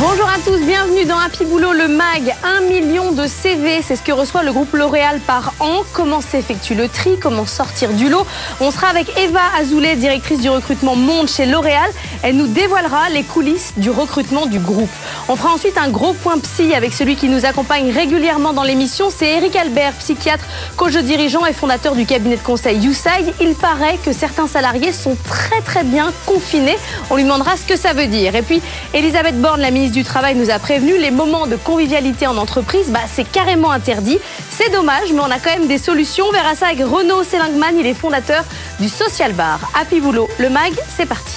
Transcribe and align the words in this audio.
Bonjour 0.00 0.26
à 0.26 0.38
tous, 0.42 0.58
bienvenue 0.64 1.04
dans 1.04 1.18
Happy 1.18 1.44
Boulot, 1.44 1.74
le 1.74 1.86
MAG. 1.86 2.34
Un 2.42 2.62
million 2.62 3.12
de 3.12 3.26
CV, 3.26 3.82
c'est 3.82 3.94
ce 3.94 4.02
que 4.02 4.10
reçoit 4.10 4.42
le 4.42 4.50
groupe 4.50 4.72
L'Oréal 4.72 5.20
par 5.26 5.52
an. 5.60 5.82
Comment 5.92 6.22
s'effectue 6.22 6.74
le 6.74 6.88
tri? 6.88 7.18
Comment 7.20 7.44
sortir 7.44 7.90
du 7.90 8.08
lot? 8.08 8.26
On 8.60 8.70
sera 8.70 8.86
avec 8.86 9.06
Eva 9.18 9.42
Azoulay, 9.60 9.96
directrice 9.96 10.40
du 10.40 10.48
recrutement 10.48 10.96
Monde 10.96 11.28
chez 11.28 11.44
L'Oréal. 11.44 11.90
Elle 12.22 12.36
nous 12.36 12.46
dévoilera 12.46 13.10
les 13.10 13.22
coulisses 13.22 13.74
du 13.76 13.90
recrutement 13.90 14.46
du 14.46 14.58
groupe. 14.60 14.88
On 15.28 15.36
fera 15.36 15.52
ensuite 15.52 15.76
un 15.76 15.90
gros 15.90 16.14
point 16.14 16.38
psy 16.38 16.74
avec 16.74 16.94
celui 16.94 17.14
qui 17.14 17.28
nous 17.28 17.44
accompagne 17.44 17.90
régulièrement 17.92 18.54
dans 18.54 18.62
l'émission. 18.62 19.10
C'est 19.14 19.28
Eric 19.28 19.54
Albert, 19.56 19.92
psychiatre, 19.98 20.44
coach 20.78 20.96
dirigeant 20.96 21.44
et 21.44 21.52
fondateur 21.52 21.94
du 21.94 22.06
cabinet 22.06 22.36
de 22.36 22.42
conseil 22.42 22.78
YouSide. 22.78 23.34
Il 23.42 23.54
paraît 23.54 23.98
que 24.02 24.14
certains 24.14 24.46
salariés 24.48 24.94
sont 24.94 25.18
très 25.28 25.60
très 25.60 25.84
bien 25.84 26.12
confinés. 26.24 26.78
On 27.10 27.16
lui 27.16 27.24
demandera 27.24 27.58
ce 27.58 27.66
que 27.66 27.76
ça 27.76 27.92
veut 27.92 28.06
dire. 28.06 28.34
Et 28.34 28.42
puis, 28.42 28.62
Elisabeth 28.94 29.38
Borne, 29.38 29.60
la 29.60 29.70
ministre 29.70 29.81
du 29.90 30.04
Travail, 30.04 30.36
nous 30.36 30.50
a 30.50 30.58
prévenu, 30.58 30.96
les 30.98 31.10
moments 31.10 31.46
de 31.46 31.56
convivialité 31.56 32.26
en 32.26 32.36
entreprise, 32.36 32.90
bah, 32.90 33.00
c'est 33.12 33.24
carrément 33.24 33.70
interdit. 33.72 34.18
C'est 34.50 34.70
dommage, 34.70 35.12
mais 35.12 35.20
on 35.20 35.30
a 35.30 35.38
quand 35.38 35.50
même 35.50 35.66
des 35.66 35.78
solutions. 35.78 36.26
On 36.28 36.32
verra 36.32 36.54
ça 36.54 36.66
avec 36.66 36.80
Renaud 36.80 37.24
Selingman, 37.24 37.76
il 37.78 37.86
est 37.86 37.94
fondateur 37.94 38.44
du 38.78 38.88
Social 38.88 39.32
Bar. 39.32 39.58
Happy 39.74 40.00
Boulot, 40.00 40.28
le 40.38 40.50
MAG, 40.50 40.72
c'est 40.96 41.06
parti. 41.06 41.34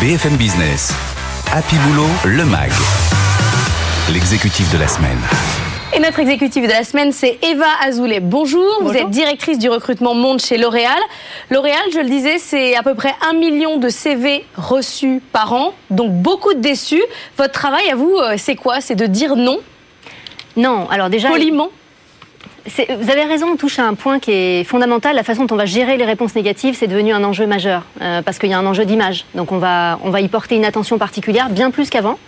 BFM 0.00 0.36
Business, 0.36 0.92
Happy 1.52 1.76
Boulot, 1.76 2.08
le 2.24 2.44
MAG, 2.44 2.72
l'exécutif 4.12 4.70
de 4.72 4.78
la 4.78 4.88
semaine. 4.88 5.20
Et 5.96 5.98
notre 5.98 6.18
exécutive 6.18 6.64
de 6.64 6.68
la 6.68 6.84
semaine, 6.84 7.10
c'est 7.10 7.38
Eva 7.42 7.64
Azoulay. 7.82 8.20
Bonjour, 8.20 8.82
vous 8.82 8.92
êtes 8.92 9.08
directrice 9.08 9.58
du 9.58 9.70
recrutement 9.70 10.12
Monde 10.12 10.40
chez 10.40 10.58
L'Oréal. 10.58 10.98
L'Oréal, 11.50 11.80
je 11.90 12.00
le 12.00 12.04
disais, 12.10 12.36
c'est 12.36 12.76
à 12.76 12.82
peu 12.82 12.94
près 12.94 13.14
un 13.26 13.32
million 13.32 13.78
de 13.78 13.88
CV 13.88 14.44
reçus 14.56 15.22
par 15.32 15.54
an, 15.54 15.72
donc 15.88 16.12
beaucoup 16.12 16.52
de 16.52 16.60
déçus. 16.60 17.02
Votre 17.38 17.52
travail 17.52 17.88
à 17.90 17.94
vous, 17.94 18.14
euh, 18.14 18.34
c'est 18.36 18.56
quoi? 18.56 18.82
C'est 18.82 18.94
de 18.94 19.06
dire 19.06 19.36
non? 19.36 19.58
Non, 20.58 20.86
alors 20.90 21.08
déjà. 21.08 21.30
Poliment? 21.30 21.70
vous 22.66 23.10
avez 23.10 23.24
raison, 23.24 23.46
on 23.52 23.56
touche 23.56 23.78
à 23.78 23.84
un 23.84 23.94
point 23.94 24.18
qui 24.18 24.32
est 24.32 24.64
fondamental. 24.64 25.16
La 25.16 25.22
façon 25.22 25.46
dont 25.46 25.54
on 25.54 25.58
va 25.58 25.64
gérer 25.64 25.96
les 25.96 26.04
réponses 26.04 26.34
négatives, 26.34 26.76
c'est 26.78 26.88
devenu 26.88 27.14
un 27.14 27.24
enjeu 27.24 27.46
majeur, 27.46 27.84
euh, 28.02 28.20
parce 28.20 28.38
qu'il 28.38 28.50
y 28.50 28.52
a 28.52 28.58
un 28.58 28.66
enjeu 28.66 28.84
d'image. 28.84 29.24
Donc 29.34 29.50
on 29.50 29.58
va, 29.58 29.98
on 30.04 30.10
va 30.10 30.20
y 30.20 30.28
porter 30.28 30.56
une 30.56 30.66
attention 30.66 30.98
particulière, 30.98 31.48
bien 31.48 31.70
plus 31.70 31.88
qu'avant. 31.88 32.18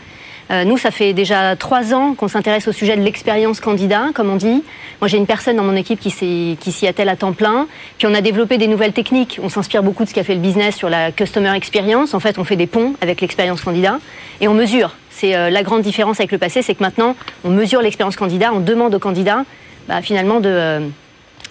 Euh, 0.51 0.65
nous, 0.65 0.79
ça 0.79 0.91
fait 0.91 1.13
déjà 1.13 1.57
trois 1.57 1.93
ans 1.93 2.15
qu'on 2.15 2.29
s'intéresse 2.29 2.69
au 2.69 2.73
sujet 2.73 2.97
de 2.97 3.03
l'expérience 3.03 3.61
candidat, 3.61 4.07
comme 4.15 4.31
on 4.31 4.37
dit. 4.37 4.65
Moi, 5.01 5.09
j'ai 5.09 5.19
une 5.19 5.27
personne 5.27 5.57
dans 5.57 5.63
mon 5.63 5.77
équipe 5.77 6.01
qui 6.01 6.11
s'y 6.11 6.87
attelle 6.87 7.09
à 7.09 7.17
temps 7.17 7.33
plein. 7.33 7.67
Puis 7.99 8.07
on 8.07 8.15
a 8.15 8.21
développé 8.21 8.57
des 8.57 8.67
nouvelles 8.67 8.93
techniques. 8.93 9.39
On 9.43 9.49
s'inspire 9.49 9.83
beaucoup 9.83 10.05
de 10.05 10.09
ce 10.09 10.15
qu'a 10.15 10.25
fait 10.25 10.35
le 10.35 10.41
business 10.41 10.75
sur 10.75 10.89
la 10.89 11.13
customer 11.13 11.55
experience. 11.55 12.15
En 12.15 12.21
fait, 12.21 12.39
on 12.39 12.45
fait 12.45 12.57
des 12.57 12.67
ponts 12.67 12.95
avec 13.01 13.21
l'expérience 13.21 13.61
candidat 13.61 13.99
et 14.41 14.49
on 14.49 14.55
mesure. 14.55 14.97
C'est 15.11 15.37
euh, 15.37 15.51
la 15.51 15.63
grande 15.63 15.83
différence 15.83 16.19
avec 16.21 16.33
le 16.33 16.39
passé, 16.39 16.63
c'est 16.63 16.75
que 16.75 16.83
maintenant, 16.83 17.15
on 17.45 17.51
mesure 17.51 17.83
l'expérience 17.83 18.17
candidat, 18.17 18.53
on 18.55 18.61
demande 18.61 18.95
aux 18.95 19.01
candidats 19.01 19.45
bah, 19.89 20.01
finalement 20.03 20.41
de... 20.41 20.49
Euh, 20.49 20.81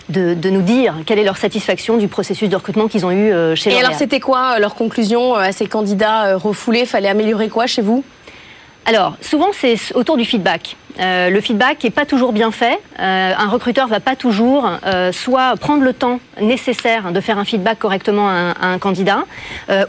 de, 0.10 0.36
de, 0.36 0.50
nous 0.50 0.62
dire 0.62 0.96
quelle 1.06 1.20
est 1.20 1.26
leur 1.26 1.36
satisfaction 1.36 1.98
du 1.98 2.08
processus 2.08 2.48
de 2.48 2.56
recrutement 2.56 2.88
qu'ils 2.88 3.06
ont 3.06 3.12
eu 3.12 3.30
chez 3.58 3.74
Et 3.74 3.80
alors, 3.80 3.94
c'était 3.94 4.22
quoi 4.22 4.58
leur 4.58 4.74
conclusion 4.74 5.36
à 5.36 5.52
ces 5.52 5.68
candidats 5.68 6.38
refoulés? 6.38 6.86
Fallait 6.86 7.10
améliorer 7.10 7.50
quoi 7.50 7.68
chez 7.68 7.82
vous? 7.82 8.06
Alors, 8.88 9.18
souvent, 9.20 9.50
c'est 9.52 9.78
autour 9.96 10.16
du 10.16 10.24
feedback. 10.24 10.78
Euh, 11.00 11.30
le 11.30 11.42
feedback 11.42 11.84
n'est 11.84 11.90
pas 11.90 12.06
toujours 12.06 12.34
bien 12.34 12.52
fait. 12.52 12.80
Euh, 13.00 13.34
un 13.38 13.48
recruteur 13.48 13.88
va 13.88 14.00
pas 14.00 14.16
toujours 14.16 14.70
euh, 14.86 15.12
soit 15.12 15.56
prendre 15.58 15.84
le 15.84 15.94
temps 15.94 16.20
nécessaire 16.42 17.12
de 17.12 17.22
faire 17.22 17.38
un 17.38 17.46
feedback 17.46 17.80
correctement 17.80 18.30
à 18.30 18.54
un, 18.62 18.78
candidat, 18.80 19.24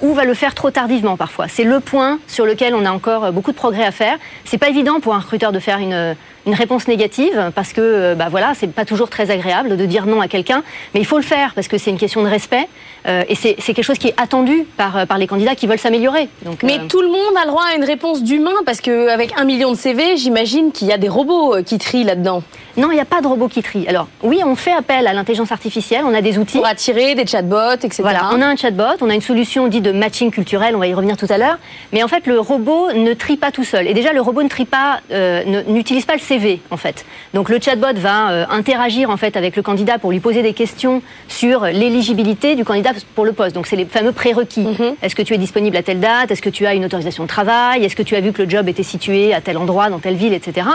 ou 0.01 0.15
va 0.15 0.25
le 0.25 0.35
faire 0.35 0.55
trop 0.55 0.71
tardivement 0.71 1.17
parfois. 1.17 1.47
C'est 1.49 1.65
le 1.65 1.81
point 1.81 2.19
sur 2.27 2.47
lequel 2.47 2.75
on 2.75 2.85
a 2.85 2.91
encore 2.91 3.33
beaucoup 3.33 3.53
de 3.53 3.57
progrès 3.57 3.85
à 3.85 3.91
faire. 3.91 4.17
C'est 4.45 4.59
pas 4.59 4.69
évident 4.69 5.01
pour 5.01 5.15
un 5.15 5.19
recruteur 5.19 5.53
de 5.53 5.59
faire 5.59 5.79
une, 5.79 6.17
une 6.47 6.55
réponse 6.55 6.89
négative 6.89 7.53
parce 7.55 7.75
que 7.75 8.15
bah 8.15 8.29
voilà, 8.31 8.53
c'est 8.55 8.73
pas 8.73 8.87
toujours 8.87 9.11
très 9.11 9.31
agréable 9.31 9.77
de 9.77 9.87
dire 9.87 10.07
non 10.07 10.23
à 10.23 10.29
quelqu'un, 10.29 10.63
mais 10.95 11.01
il 11.01 11.07
faut 11.07 11.19
le 11.19 11.23
faire 11.23 11.53
parce 11.55 11.69
que 11.69 11.77
c'est 11.77 11.91
une 11.91 11.99
question 11.99 12.23
de 12.23 12.29
respect 12.29 12.67
et 13.07 13.35
c'est 13.35 13.55
quelque 13.55 13.83
chose 13.83 13.99
qui 13.99 14.09
est 14.09 14.21
attendu 14.21 14.67
par, 14.77 15.07
par 15.07 15.19
les 15.19 15.27
candidats 15.27 15.55
qui 15.55 15.67
veulent 15.67 15.79
s'améliorer. 15.79 16.29
Mais 16.63 16.79
tout 16.89 17.01
le 17.01 17.09
monde 17.09 17.37
a 17.37 17.45
le 17.45 17.51
droit 17.51 17.65
à 17.73 17.77
une 17.77 17.85
réponse 17.85 18.23
d'humain 18.23 18.55
parce 18.65 18.81
qu'avec 18.81 19.33
un 19.39 19.45
million 19.45 19.71
de 19.71 19.77
CV, 19.77 20.17
j'imagine 20.17 20.73
qu'il 20.73 20.89
y 20.89 20.93
a 20.93 20.98
des 20.99 21.09
robots 21.09 21.57
euh, 21.57 21.63
qui 21.63 21.79
trient 21.79 22.05
là-dedans 22.05 22.43
Non, 22.77 22.91
il 22.91 22.95
n'y 22.95 23.01
a 23.01 23.05
pas 23.05 23.21
de 23.21 23.27
robots 23.27 23.49
qui 23.49 23.63
trient. 23.63 23.87
Alors, 23.89 24.09
oui, 24.23 24.41
on 24.45 24.57
fait 24.57 24.73
appel 24.73 25.07
à 25.07 25.13
l'intelligence 25.13 25.53
artificielle, 25.53 26.03
on 26.05 26.15
a 26.15 26.21
des 26.21 26.39
outils. 26.39 26.59
Pour 26.59 26.67
attirer 26.67 27.15
des 27.15 27.27
chatbots, 27.27 27.75
etc. 27.83 28.03
Voilà, 28.03 28.31
on 28.33 28.41
a 28.41 28.47
un 28.47 28.57
chatbot, 28.57 28.97
on 29.01 29.11
a 29.11 29.15
une 29.15 29.21
solution 29.21 29.69
dite 29.69 29.85
de 29.85 29.93
matching 29.93 30.31
culturel, 30.31 30.77
on 30.77 30.79
va 30.79 30.87
y 30.87 30.95
revenir 30.95 31.17
tout 31.17 31.27
à 31.31 31.39
l'heure. 31.39 31.59
Mais 31.93 32.03
en 32.03 32.09
fait, 32.09 32.27
le 32.27 32.39
robot 32.39 32.93
ne 32.93 33.15
trie 33.15 33.37
pas 33.37 33.51
tout 33.51 33.65
seul. 33.65 33.87
Et 33.87 33.95
déjà, 33.95 34.13
le 34.13 34.21
robot 34.21 34.43
ne 34.43 34.49
trie 34.49 34.65
pas, 34.65 35.01
euh, 35.11 35.63
n'utilise 35.69 36.05
pas 36.05 36.15
le 36.15 36.21
CV, 36.21 36.61
en 36.71 36.77
fait. 36.77 37.05
Donc, 37.35 37.49
le 37.49 37.59
chatbot 37.61 37.95
va 37.97 38.31
euh, 38.31 38.45
interagir, 38.51 39.11
en 39.11 39.17
fait, 39.17 39.37
avec 39.37 39.57
le 39.57 39.63
candidat 39.63 39.99
pour 39.99 40.11
lui 40.11 40.21
poser 40.21 40.43
des 40.43 40.53
questions 40.53 41.03
sur 41.29 41.65
l'éligibilité 41.65 42.55
du 42.55 42.65
candidat 42.65 42.91
pour 43.15 43.25
le 43.25 43.33
poste. 43.33 43.55
Donc, 43.55 43.67
c'est 43.67 43.77
les 43.77 43.85
fameux 43.85 44.13
prérequis. 44.13 44.61
Mhm. 44.61 44.95
Est-ce 45.03 45.15
que 45.15 45.23
tu 45.23 45.35
es 45.35 45.39
disponible 45.39 45.77
à 45.77 45.83
telle 45.83 46.01
date? 46.01 46.31
Est-ce 46.31 46.43
que 46.43 46.51
tu 46.51 46.67
as 46.67 46.75
une 46.75 46.85
autorisation 46.85 47.25
de 47.25 47.29
travail? 47.29 47.85
Est-ce 47.85 47.97
que 47.97 48.03
tu 48.03 48.17
as 48.17 48.21
vu 48.21 48.33
que 48.33 48.43
le 48.43 48.51
job 48.51 48.69
était 48.69 48.83
situé 48.83 49.35
à 49.35 49.41
tel 49.41 49.57
endroit, 49.57 49.91
dans 49.91 49.99
telle 49.99 50.17
ville, 50.17 50.35
etc. 50.35 50.67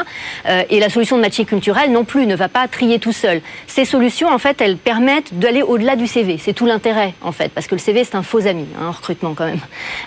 Euh, 0.47 0.63
et 0.69 0.79
la 0.79 0.89
solution 0.89 1.17
de 1.17 1.21
matching 1.21 1.45
culturel 1.45 1.91
non 1.91 2.03
plus 2.03 2.25
ne 2.25 2.35
va 2.35 2.49
pas 2.49 2.67
trier 2.67 2.99
tout 2.99 3.13
seul. 3.13 3.41
Ces 3.67 3.85
solutions, 3.85 4.29
en 4.29 4.37
fait, 4.37 4.61
elles 4.61 4.77
permettent 4.77 5.37
d'aller 5.37 5.61
au-delà 5.61 5.95
du 5.95 6.07
CV. 6.07 6.37
C'est 6.37 6.53
tout 6.53 6.65
l'intérêt, 6.65 7.13
en 7.21 7.31
fait, 7.31 7.49
parce 7.49 7.67
que 7.67 7.75
le 7.75 7.79
CV, 7.79 8.03
c'est 8.03 8.15
un 8.15 8.23
faux 8.23 8.47
ami, 8.47 8.65
un 8.79 8.87
hein, 8.87 8.91
recrutement 8.91 9.33
quand 9.33 9.45
même. 9.45 9.59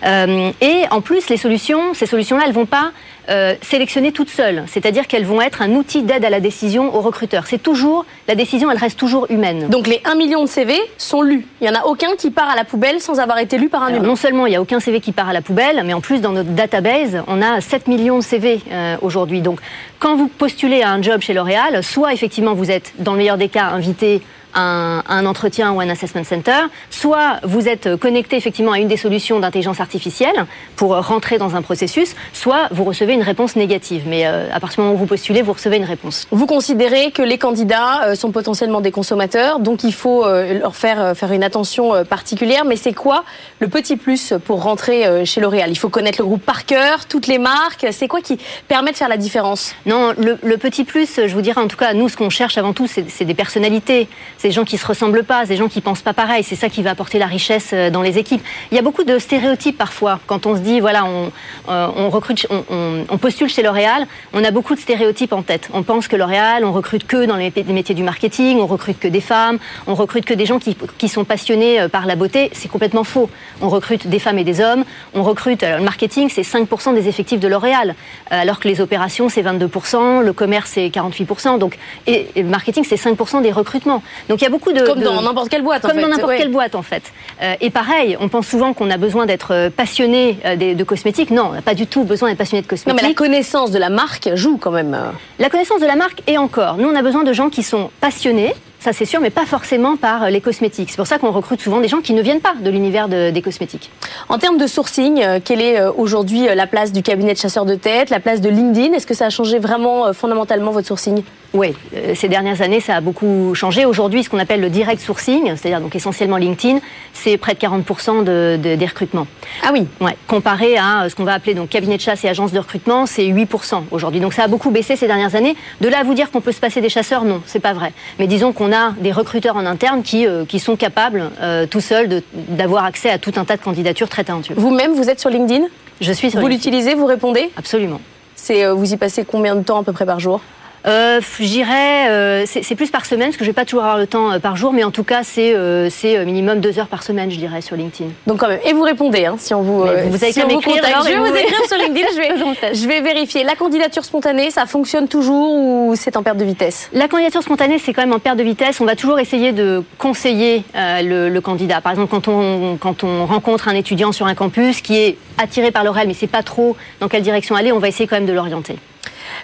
Euh, 0.05 0.51
et 0.61 0.83
en 0.91 1.01
plus, 1.01 1.29
les 1.29 1.37
solutions, 1.37 1.95
ces 1.95 2.07
solutions-là, 2.07 2.45
elles 2.47 2.53
vont 2.53 2.67
pas 2.67 2.93
euh, 3.29 3.55
sélectionner 3.61 4.13
toutes 4.13 4.31
seules. 4.31 4.63
C'est-à-dire 4.69 5.09
qu'elles 5.09 5.25
vont 5.25 5.41
être 5.41 5.61
un 5.61 5.73
outil 5.73 6.03
d'aide 6.03 6.25
à 6.25 6.31
la 6.31 6.39
décision 6.39 6.95
au 6.95 7.01
recruteur. 7.01 7.47
C'est 7.47 7.63
toujours, 7.63 8.07
la 8.29 8.37
décision, 8.37 8.71
elle 8.71 8.79
reste 8.79 8.99
toujours 8.99 9.27
humaine. 9.31 9.69
Donc 9.69 9.89
les 9.89 10.01
1 10.05 10.15
million 10.15 10.45
de 10.45 10.49
CV 10.49 10.79
sont 10.97 11.23
lus. 11.23 11.45
Il 11.61 11.69
n'y 11.69 11.77
en 11.77 11.81
a 11.81 11.87
aucun 11.87 12.15
qui 12.17 12.31
part 12.31 12.49
à 12.49 12.55
la 12.55 12.65
poubelle 12.65 13.01
sans 13.01 13.19
avoir 13.19 13.39
été 13.39 13.59
lu 13.59 13.69
par 13.69 13.83
un 13.83 13.89
humain. 13.89 14.07
Non 14.07 14.17
seulement 14.17 14.47
il 14.47 14.51
n'y 14.51 14.57
a 14.57 14.63
aucun 14.63 14.79
CV 14.79 15.01
qui 15.01 15.11
part 15.11 15.29
à 15.29 15.33
la 15.33 15.43
poubelle, 15.43 15.83
mais 15.85 15.93
en 15.93 16.01
plus, 16.01 16.21
dans 16.21 16.31
notre 16.31 16.51
database, 16.51 17.19
on 17.27 17.43
a 17.43 17.61
7 17.61 17.89
millions 17.89 18.19
de 18.19 18.23
CV 18.23 18.61
aujourd'hui. 19.03 19.41
Donc 19.41 19.59
quand 19.99 20.17
vous 20.17 20.29
postulez 20.29 20.83
à 20.83 20.91
un 20.91 21.03
job 21.03 21.21
chez 21.21 21.35
L'Oréal, 21.35 21.83
soit 21.83 22.13
effectivement 22.13 22.55
vous 22.55 22.71
êtes, 22.71 22.93
dans 22.99 23.13
le 23.13 23.19
meilleur 23.19 23.39
des 23.39 23.49
cas, 23.49 23.67
invité 23.67 24.23
un, 24.57 25.27
entretien 25.27 25.73
ou 25.73 25.81
un 25.81 25.89
assessment 25.89 26.25
center, 26.25 26.67
soit 26.91 27.41
vous 27.43 27.69
êtes 27.69 27.97
connecté 27.97 28.37
effectivement 28.37 28.73
à 28.73 28.79
une 28.79 28.89
des 28.89 28.97
solutions 28.97 29.39
d'intelligence 29.41 29.81
artificielle 29.81 30.47
pour 30.77 30.97
rentrer 30.97 31.39
dans 31.39 31.57
un 31.57 31.63
processus, 31.63 32.15
soit 32.33 32.69
vous 32.71 32.85
recevez 32.85 33.15
une 33.15 33.23
réponse 33.23 33.57
négative. 33.57 34.05
Mais 34.07 34.27
euh, 34.27 34.49
à 34.53 34.61
partir 34.61 34.77
du 34.77 34.83
moment 34.83 34.95
où 34.95 34.99
vous 34.99 35.07
postulez, 35.07 35.43
vous 35.43 35.53
recevez 35.53 35.77
une 35.77 35.85
réponse. 35.85 36.27
Vous 36.31 36.47
considérez 36.47 37.11
que 37.11 37.23
les 37.23 37.39
candidats 37.39 38.05
euh, 38.05 38.15
sont 38.15 38.31
potentiellement 38.31 38.81
des 38.81 38.91
consommateurs, 38.91 39.61
donc 39.61 39.85
il 39.85 39.93
faut 39.93 40.25
euh, 40.25 40.59
leur 40.59 40.77
faire 40.77 41.17
faire 41.17 41.33
une 41.33 41.45
attention 41.45 42.05
particulière. 42.05 42.65
Mais 42.65 42.77
c'est 42.77 42.93
quoi 42.93 43.25
le 43.61 43.69
petit 43.69 43.97
plus 43.97 44.33
pour 44.45 44.63
rentrer 44.63 45.25
chez 45.25 45.41
L'Oréal? 45.41 45.71
Il 45.71 45.77
faut 45.77 45.89
connaître 45.89 46.21
le 46.21 46.27
groupe 46.27 46.43
par 46.43 46.67
cœur, 46.67 47.07
toutes 47.07 47.27
les 47.27 47.39
marques. 47.39 47.87
C'est 47.93 48.09
quoi 48.09 48.21
qui 48.21 48.39
permet 48.69 48.93
de 48.93 48.97
faire 48.97 49.09
la 49.09 49.17
différence? 49.17 49.75
Non, 49.85 50.13
le, 50.17 50.39
le, 50.43 50.57
petit 50.57 50.85
plus, 50.85 51.21
je 51.27 51.35
vous 51.35 51.43
dirais 51.43 51.61
en 51.61 51.69
tout 51.69 51.77
cas, 51.77 51.93
nous, 51.95 52.09
ce 52.09 52.17
qu'on 52.17 52.31
cherche 52.31 52.59
avant 52.59 52.73
tout, 52.73 52.87
c'est 52.87 53.25
des 53.25 53.35
personnalités 53.35 54.09
des 54.47 54.53
gens 54.53 54.65
qui 54.65 54.79
se 54.79 54.87
ressemblent 54.87 55.25
pas, 55.25 55.45
des 55.45 55.57
gens 55.57 55.67
qui 55.67 55.81
pensent 55.81 56.03
pas 56.03 56.13
pareil. 56.13 56.45
C'est 56.45 56.55
ça 56.55 56.69
qui 56.69 56.81
va 56.81 56.91
apporter 56.91 57.19
la 57.19 57.27
richesse 57.27 57.71
euh, 57.73 57.91
dans 57.91 58.01
les 58.01 58.17
équipes. 58.17 58.43
Il 58.71 58.77
y 58.77 58.79
a 58.79 58.83
beaucoup 58.83 59.03
de 59.03 59.19
stéréotypes 59.19 59.77
parfois. 59.77 60.21
Quand 60.29 60.47
on 60.47 60.55
se 60.55 60.61
dit, 60.61 60.79
voilà, 60.79 61.05
on, 61.05 61.33
euh, 61.69 62.09
recrute, 62.09 62.47
on, 62.49 63.19
postule 63.19 63.49
chez 63.49 63.65
L'Oréal, 63.65 64.07
on 64.33 64.45
a 64.45 64.53
beaucoup 64.53 64.77
de 64.77 64.81
stéréotypes 64.81 65.33
en 65.33 65.43
tête. 65.43 65.69
On 65.75 65.83
pense 65.83 66.07
que 66.07 66.15
L'Oréal, 66.15 66.65
on 66.65 66.71
recrute 66.71 67.09
que 67.09 67.25
dans 67.27 67.35
les 67.35 67.53
métiers 67.67 67.97
du 67.97 68.05
marketing, 68.05 68.59
on 68.61 68.69
recrute 68.69 69.01
que 69.01 69.09
des 69.09 69.21
femmes, 69.21 69.59
on 69.89 69.97
recrute 69.97 70.25
que 70.25 70.35
des 70.35 70.47
gens 70.47 70.61
qui, 70.61 71.09
sont 71.09 71.25
passionnés 71.25 71.81
euh, 71.81 71.89
par 71.89 72.07
la 72.07 72.15
beauté. 72.15 72.51
C'est 72.53 72.69
complètement 72.69 73.03
faux. 73.03 73.29
On 73.61 73.69
recrute 73.69 74.07
des 74.07 74.21
femmes 74.21 74.39
et 74.39 74.45
des 74.45 74.61
hommes. 74.61 74.85
On 75.15 75.25
recrute, 75.25 75.63
le 75.63 75.83
marketing, 75.83 76.29
c'est 76.33 76.43
5% 76.43 76.95
des 76.95 77.09
effectifs 77.09 77.41
de 77.41 77.49
L'Oréal, 77.49 77.97
alors 78.31 78.61
que 78.61 78.69
les 78.69 78.81
opérations, 78.81 79.29
c'est 79.29 79.43
22%, 79.43 80.23
le 80.23 80.33
commerce, 80.33 80.71
c'est 80.75 80.87
48%. 80.87 81.59
Donc, 81.59 81.79
et 82.07 82.29
le 82.37 82.45
marketing, 82.45 82.85
c'est 82.87 82.97
5% 82.97 83.43
des 83.43 83.51
recrutements. 83.51 84.03
Donc, 84.29 84.41
il 84.41 84.45
y 84.45 84.47
a 84.47 84.51
beaucoup 84.51 84.73
de 84.73 84.81
comme 84.81 85.01
dans 85.01 85.23
n'importe 85.23 85.49
quelle 85.49 85.63
boîte. 85.63 85.85
En 85.85 85.89
comme 85.89 86.01
dans 86.01 86.09
n'importe 86.09 86.37
quelle 86.37 86.51
boîte 86.51 86.75
en 86.75 86.83
fait. 86.83 87.13
Euh, 87.43 87.55
et 87.61 87.71
pareil, 87.71 88.17
on 88.21 88.29
pense 88.29 88.47
souvent 88.47 88.73
qu'on 88.73 88.91
a 88.91 88.97
besoin 88.97 89.27
d'être 89.27 89.53
euh, 89.53 89.71
passionné 89.71 90.39
euh, 90.45 90.57
de, 90.57 90.85
cosmétiques. 90.85 91.31
Non, 91.31 91.49
on 91.51 91.53
n'a 91.53 91.63
pas 91.63 91.75
du 91.75 91.87
tout 91.87 92.05
besoin 92.05 92.29
d'être 92.29 92.39
passionné 92.39 92.63
de 92.63 92.67
cosmétiques. 92.67 92.89
Non, 92.89 93.01
mais 93.01 93.09
la 93.09 93.15
connaissance 93.15 93.71
de 93.71 93.79
la 93.79 93.91
marque 93.91 94.31
joue 94.35 94.57
quand 94.57 94.71
même. 94.71 94.97
La 95.39 95.49
connaissance 95.49 95.81
de 95.81 95.87
la 95.87 95.97
marque 95.97 96.23
et 96.27 96.39
encore. 96.39 96.77
Nous, 96.77 96.89
on 96.89 96.95
a 96.95 97.03
besoin 97.03 97.25
de 97.25 97.33
gens 97.33 97.51
qui 97.51 97.63
sont 97.63 97.91
passionnés. 98.01 98.55
Ça 98.87 98.93
c'est 98.93 99.05
sûr, 99.05 99.21
mais 99.21 99.31
pas 99.31 99.47
forcément 99.47 99.97
par 99.97 100.31
les 100.31 100.41
cosmétiques. 100.41 100.91
C'est 100.91 100.97
pour 100.97 101.09
ça 101.09 101.19
qu'on 101.19 101.33
recrute 101.33 101.61
souvent 101.61 101.81
des 101.81 101.89
gens 101.89 101.99
qui 101.99 102.15
ne 102.15 102.23
viennent 102.23 102.41
pas 102.41 102.55
de 102.55 102.71
l'univers 102.71 103.09
des 103.09 103.43
cosmétiques. 103.43 103.91
En 104.29 104.39
termes 104.39 104.59
de 104.59 104.69
sourcing, 104.69 105.21
quelle 105.45 105.61
est 105.61 105.85
aujourd'hui 105.89 106.47
la 106.55 106.69
place 106.69 106.93
du 106.93 107.03
cabinet 107.03 107.33
de 107.33 107.39
chasseurs 107.39 107.65
de 107.65 107.75
tête, 107.75 108.11
la 108.11 108.21
place 108.21 108.41
de 108.41 108.49
LinkedIn? 108.49 108.93
Est-ce 108.93 109.09
que 109.09 109.15
ça 109.15 109.27
a 109.27 109.31
changé 109.31 109.59
vraiment 109.59 110.13
fondamentalement 110.13 110.71
votre 110.71 110.87
sourcing? 110.87 111.25
Oui, 111.57 111.75
euh, 111.95 112.15
ces 112.15 112.29
dernières 112.29 112.61
années, 112.61 112.81
ça 112.81 112.97
a 112.97 113.01
beaucoup 113.01 113.55
changé. 113.55 113.87
Aujourd'hui, 113.87 114.23
ce 114.23 114.29
qu'on 114.29 114.39
appelle 114.39 114.61
le 114.61 114.69
direct 114.69 115.01
sourcing, 115.01 115.55
c'est-à-dire 115.57 115.81
donc 115.81 115.97
essentiellement 115.97 116.37
LinkedIn, 116.37 116.81
c'est 117.15 117.39
près 117.39 117.55
de 117.55 117.59
40% 117.59 118.25
de, 118.25 118.59
de, 118.63 118.75
des 118.75 118.87
recrutements. 118.87 119.27
Ah 119.63 119.71
oui 119.73 119.87
ouais. 120.03 120.17
Comparé 120.27 120.77
à 120.77 121.05
euh, 121.05 121.09
ce 121.09 121.15
qu'on 121.15 121.25
va 121.25 121.33
appeler 121.33 121.55
donc 121.55 121.71
cabinet 121.71 121.97
de 121.97 122.03
chasse 122.03 122.25
et 122.25 122.29
agence 122.29 122.53
de 122.53 122.59
recrutement, 122.59 123.07
c'est 123.07 123.25
8% 123.25 123.85
aujourd'hui. 123.91 124.21
Donc 124.21 124.35
ça 124.35 124.45
a 124.45 124.49
beaucoup 124.49 124.71
baissé 124.71 124.97
ces 124.97 125.07
dernières 125.07 125.35
années. 125.35 125.57
De 125.81 125.89
là 125.89 126.01
à 126.01 126.05
vous 126.05 126.13
dire 126.13 126.31
qu'on 126.31 126.43
peut 126.43 126.53
se 126.53 126.61
passer 126.61 126.83
des 126.83 126.91
chasseurs, 126.91 127.25
non, 127.25 127.41
c'est 127.47 127.61
pas 127.61 127.73
vrai. 127.73 127.93
Mais 128.19 128.27
disons 128.27 128.53
qu'on 128.53 128.71
a 128.71 128.76
des 128.99 129.13
recruteurs 129.13 129.57
en 129.57 129.67
interne 129.67 130.03
qui, 130.03 130.27
euh, 130.27 130.45
qui 130.45 130.59
sont 130.59 130.77
capables, 130.77 131.31
euh, 131.41 131.67
tout 131.67 131.81
seuls, 131.81 132.23
d'avoir 132.35 132.85
accès 132.85 133.11
à 133.11 133.19
tout 133.19 133.33
un 133.37 133.45
tas 133.45 133.57
de 133.57 133.63
candidatures 133.63 134.09
très 134.09 134.25
talentueuses. 134.25 134.57
Vous-même, 134.57 134.95
vous 134.95 135.09
êtes 135.11 135.21
sur 135.21 135.31
LinkedIn? 135.31 135.67
Je 136.01 136.13
suis 136.13 136.31
sur 136.31 136.41
Vous 136.41 136.49
l'utilisez, 136.49 136.95
vous 136.95 137.07
répondez? 137.07 137.51
Absolument. 137.57 138.01
C'est, 138.35 138.67
vous 138.69 138.93
y 138.93 138.97
passez 138.97 139.25
combien 139.25 139.57
de 139.57 139.63
temps 139.63 139.81
à 139.81 139.83
peu 139.83 139.93
près 139.93 140.05
par 140.05 140.21
jour? 140.21 140.41
Euh, 140.87 141.21
J'irais, 141.41 142.09
euh, 142.11 142.45
c'est 142.47 142.75
plus 142.75 142.91
par 142.91 143.07
semaine, 143.07 143.29
parce 143.29 143.37
que 143.37 143.45
je 143.45 143.51
vais 143.51 143.55
pas 143.55 143.65
toujours 143.65 143.85
avoir 143.85 143.99
le 143.99 144.07
temps 144.07 144.33
euh, 144.33 144.39
par 144.39 144.57
jour, 144.57 144.73
mais 144.73 144.85
en 144.85 144.91
tout 144.91 145.05
cas, 145.05 145.23
c'est 145.23 145.55
euh, 145.55 145.89
c'est 145.91 146.25
minimum 146.25 146.61
deux 146.61 146.79
heures 146.79 146.87
par 146.87 147.03
semaine, 147.03 147.31
je 147.31 147.37
dirais, 147.37 147.61
sur 147.61 147.77
LinkedIn. 147.77 148.11
Donc 148.27 148.39
quand 148.39 148.49
même, 148.49 148.61
et 148.65 148.73
vous 148.73 148.83
répondez, 148.83 149.27
hein, 149.27 149.37
si 149.39 149.55
on 149.55 149.63
vous, 149.63 149.85
mais 149.85 150.05
vous 150.05 150.23
avez 150.23 150.33
si 150.33 150.41
on 150.43 150.49
vous 150.49 150.61
contacte. 150.61 150.87
Je 151.05 151.11
vais 151.11 151.19
vous 151.19 151.37
écrire 151.37 151.67
sur 151.67 151.77
LinkedIn, 151.85 152.07
je 152.13 152.17
vais, 152.17 152.75
je 152.75 152.89
vais 152.89 153.01
vérifier. 153.01 153.45
La 153.45 153.55
candidature 153.55 154.05
spontanée, 154.05 154.51
ça 154.51 154.67
fonctionne 154.67 155.09
toujours 155.09 155.55
ou 155.55 155.95
c'est 155.97 156.17
en 156.17 156.23
perte 156.23 156.39
de 156.39 156.45
vitesse? 156.45 156.89
La 156.93 157.09
candidature 157.09 157.43
spontanée, 157.43 157.79
c'est 157.79 157.93
quand 157.93 158.03
même 158.03 158.15
en 158.15 158.19
perte 158.19 158.39
de 158.39 158.45
vitesse. 158.45 158.81
On 158.81 158.85
va 158.85 158.97
toujours 158.97 159.19
essayer 159.19 159.53
de 159.53 159.83
conseiller 159.99 160.65
le, 160.75 161.29
le, 161.29 161.41
candidat. 161.41 161.81
Par 161.81 161.93
exemple, 161.93 162.11
quand 162.11 162.29
on, 162.29 162.77
quand 162.77 163.05
on 163.05 163.27
rencontre 163.27 163.69
un 163.69 163.75
étudiant 163.75 164.13
sur 164.13 164.27
un 164.27 164.35
campus 164.35 164.81
qui 164.81 164.97
est 164.97 165.17
attiré 165.39 165.71
par 165.71 165.85
l'oral, 165.85 166.07
mais 166.07 166.15
c'est 166.15 166.27
pas 166.27 166.43
trop 166.43 166.77
dans 167.01 167.09
quelle 167.09 167.23
direction 167.23 167.55
aller, 167.55 167.73
on 167.73 167.79
va 167.79 167.89
essayer 167.89 168.07
quand 168.07 168.17
même 168.17 168.27
de 168.27 168.33
l'orienter. 168.33 168.77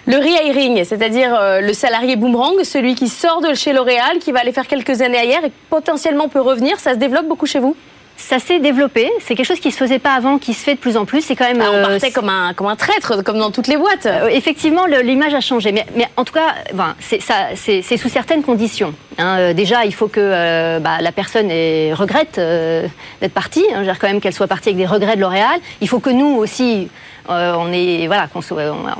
Le 0.05 0.17
rehiring, 0.17 0.83
c'est-à-dire 0.83 1.33
euh, 1.33 1.61
le 1.61 1.73
salarié 1.73 2.15
boomerang, 2.15 2.63
celui 2.63 2.95
qui 2.95 3.07
sort 3.07 3.41
de 3.41 3.53
chez 3.53 3.73
L'Oréal, 3.73 4.19
qui 4.19 4.31
va 4.31 4.39
aller 4.39 4.51
faire 4.51 4.67
quelques 4.67 5.01
années 5.01 5.17
ailleurs 5.17 5.45
et 5.45 5.51
potentiellement 5.69 6.27
peut 6.27 6.41
revenir, 6.41 6.79
ça 6.79 6.93
se 6.93 6.97
développe 6.97 7.27
beaucoup 7.27 7.45
chez 7.45 7.59
vous? 7.59 7.75
Ça 8.15 8.37
s'est 8.37 8.59
développé. 8.59 9.09
C'est 9.19 9.33
quelque 9.33 9.47
chose 9.47 9.59
qui 9.59 9.71
se 9.71 9.77
faisait 9.77 9.99
pas 9.99 10.13
avant, 10.13 10.37
qui 10.37 10.53
se 10.53 10.63
fait 10.63 10.75
de 10.75 10.79
plus 10.79 10.97
en 10.97 11.05
plus. 11.05 11.21
C'est 11.21 11.35
quand 11.35 11.47
même. 11.47 11.61
Ah, 11.61 11.71
on 11.73 11.81
partait 11.81 12.11
comme 12.11 12.29
un 12.29 12.53
comme 12.53 12.67
un 12.67 12.75
traître, 12.75 13.23
comme 13.23 13.39
dans 13.39 13.49
toutes 13.49 13.67
les 13.67 13.75
boîtes. 13.75 14.05
Euh, 14.05 14.27
effectivement, 14.27 14.85
l'image 14.85 15.33
a 15.33 15.41
changé, 15.41 15.71
mais, 15.71 15.85
mais 15.95 16.07
en 16.15 16.23
tout 16.23 16.33
cas, 16.33 16.53
c'est 17.01 17.97
sous 17.97 18.09
certaines 18.09 18.43
conditions. 18.43 18.93
Hein. 19.17 19.37
Euh, 19.39 19.53
déjà, 19.53 19.85
il 19.85 19.93
faut 19.93 20.07
que 20.07 20.19
euh, 20.21 20.79
bah, 20.79 20.97
la 21.01 21.11
personne 21.11 21.49
ait, 21.49 21.93
regrette 21.93 22.37
euh, 22.37 22.87
d'être 23.21 23.33
partie. 23.33 23.65
Hein, 23.73 23.83
quand 23.99 24.07
même 24.07 24.21
qu'elle 24.21 24.33
soit 24.33 24.47
partie 24.47 24.69
avec 24.69 24.77
des 24.77 24.85
regrets 24.85 25.15
de 25.15 25.21
L'Oréal. 25.21 25.59
Il 25.81 25.87
faut 25.87 25.99
que 25.99 26.09
nous 26.09 26.35
aussi, 26.35 26.89
on 27.29 27.71
est 27.71 28.07
voilà, 28.07 28.27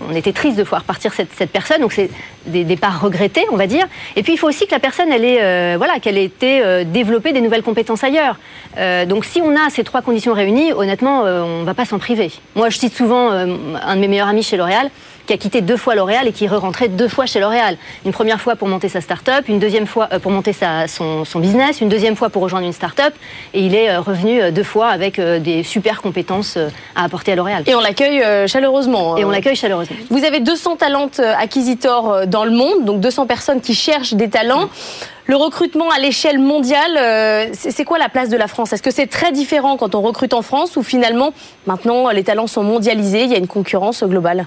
on, 0.10 0.16
était 0.16 0.34
triste 0.34 0.58
de 0.58 0.64
voir 0.64 0.84
partir 0.84 1.14
cette, 1.14 1.34
cette 1.34 1.52
personne. 1.52 1.82
Donc 1.82 1.94
c'est 1.94 2.10
des 2.46 2.64
départs 2.64 3.02
regrettés, 3.02 3.46
on 3.52 3.58
va 3.58 3.68
dire. 3.68 3.86
Et 4.16 4.24
puis 4.24 4.34
il 4.34 4.38
faut 4.38 4.48
aussi 4.48 4.66
que 4.66 4.72
la 4.72 4.80
personne, 4.80 5.12
elle 5.12 5.26
ait, 5.26 5.76
voilà, 5.78 6.00
qu'elle 6.00 6.18
ait 6.18 6.26
été 6.26 6.84
développée 6.86 7.34
des 7.34 7.42
nouvelles 7.42 7.64
compétences 7.64 8.04
ailleurs. 8.04 8.38
donc 9.08 9.26
si 9.26 9.42
on 9.42 9.56
a 9.56 9.70
ces 9.70 9.84
trois 9.84 10.02
conditions 10.02 10.34
réunies, 10.34 10.74
honnêtement, 10.74 11.22
on 11.22 11.62
ne 11.62 11.66
va 11.66 11.74
pas 11.74 11.86
s'en 11.86 12.00
priver. 12.00 12.32
Moi, 12.56 12.70
je 12.70 12.78
cite 12.78 12.96
souvent 12.96 13.30
un 13.30 13.96
de 13.96 14.00
mes 14.00 14.08
meilleurs 14.08 14.28
amis 14.28 14.44
chez 14.44 14.58
L'Oréal 14.58 14.90
qui 15.26 15.34
a 15.34 15.38
quitté 15.38 15.62
deux 15.62 15.78
fois 15.78 15.96
L'Oréal 15.96 16.28
et 16.28 16.32
qui 16.32 16.46
est 16.46 16.48
re-rentré 16.48 16.88
deux 16.88 17.08
fois 17.08 17.26
chez 17.26 17.40
L'Oréal. 17.40 17.78
Une 18.06 18.12
première 18.12 18.42
fois 18.42 18.56
pour 18.56 18.68
monter 18.68 18.90
sa 18.90 19.02
start-up, 19.02 19.46
une 19.48 19.60
deuxième 19.60 19.88
fois 19.88 20.10
euh, 20.12 20.20
pour 20.20 20.32
monter 20.32 20.54
sa, 20.54 20.88
son, 20.88 21.26
son, 21.26 21.40
business, 21.40 21.82
une 21.82 21.90
deuxième 21.90 22.16
fois 22.16 22.30
pour 22.30 22.42
rejoindre 22.42 22.66
une 22.66 22.74
start-up, 22.74 23.14
et 23.54 23.62
il 23.62 23.76
est 23.76 23.90
euh, 23.90 24.02
revenu 24.02 24.42
euh, 24.42 24.52
deux 24.52 24.64
fois 24.64 24.88
avec 24.88 25.20
des 25.20 25.64
super 25.64 26.02
compétences 26.02 26.58
à 26.96 27.04
apporter 27.04 27.34
à 27.34 27.36
L'Oréal. 27.36 27.64
Et 27.68 27.76
on 27.76 27.80
l'accueille 27.80 28.48
chaleureusement. 28.48 29.18
Et 29.18 29.26
on 29.26 29.30
l'accueille 29.30 29.56
chaleureusement. 29.56 29.96
Vous 30.10 30.24
avez 30.24 30.40
200 30.40 30.78
talents 30.78 31.10
acquisitors 31.38 32.28
dans 32.28 32.46
le 32.46 32.52
monde, 32.52 32.86
donc 32.86 33.00
200 33.00 33.26
personnes 33.28 33.62
qui 33.62 33.74
cherchent 33.74 34.14
des 34.14 34.30
talents. 34.30 34.70
Le 35.26 35.36
recrutement 35.36 35.90
à 35.90 36.00
l'échelle 36.00 36.40
mondiale, 36.40 37.52
c'est 37.54 37.86
quoi 37.86 37.98
la 37.98 38.10
place 38.10 38.30
de 38.30 38.38
la 38.38 38.48
France? 38.48 38.74
Est-ce 38.74 38.84
que 38.84 38.92
c'est 38.92 39.08
très 39.08 39.32
différent 39.32 39.78
quand 39.78 39.96
on 39.96 40.02
recrute 40.02 40.34
en 40.34 40.42
France 40.42 40.76
ou 40.76 40.84
finalement 40.84 41.34
maintenant 41.68 42.10
les 42.10 42.24
talents 42.24 42.48
sont 42.48 42.64
mondialisés, 42.64 43.24
il 43.24 43.32
y 43.32 43.36
a 43.36 43.40
une 43.40 43.48
concurrence 43.48 44.04
globale? 44.04 44.46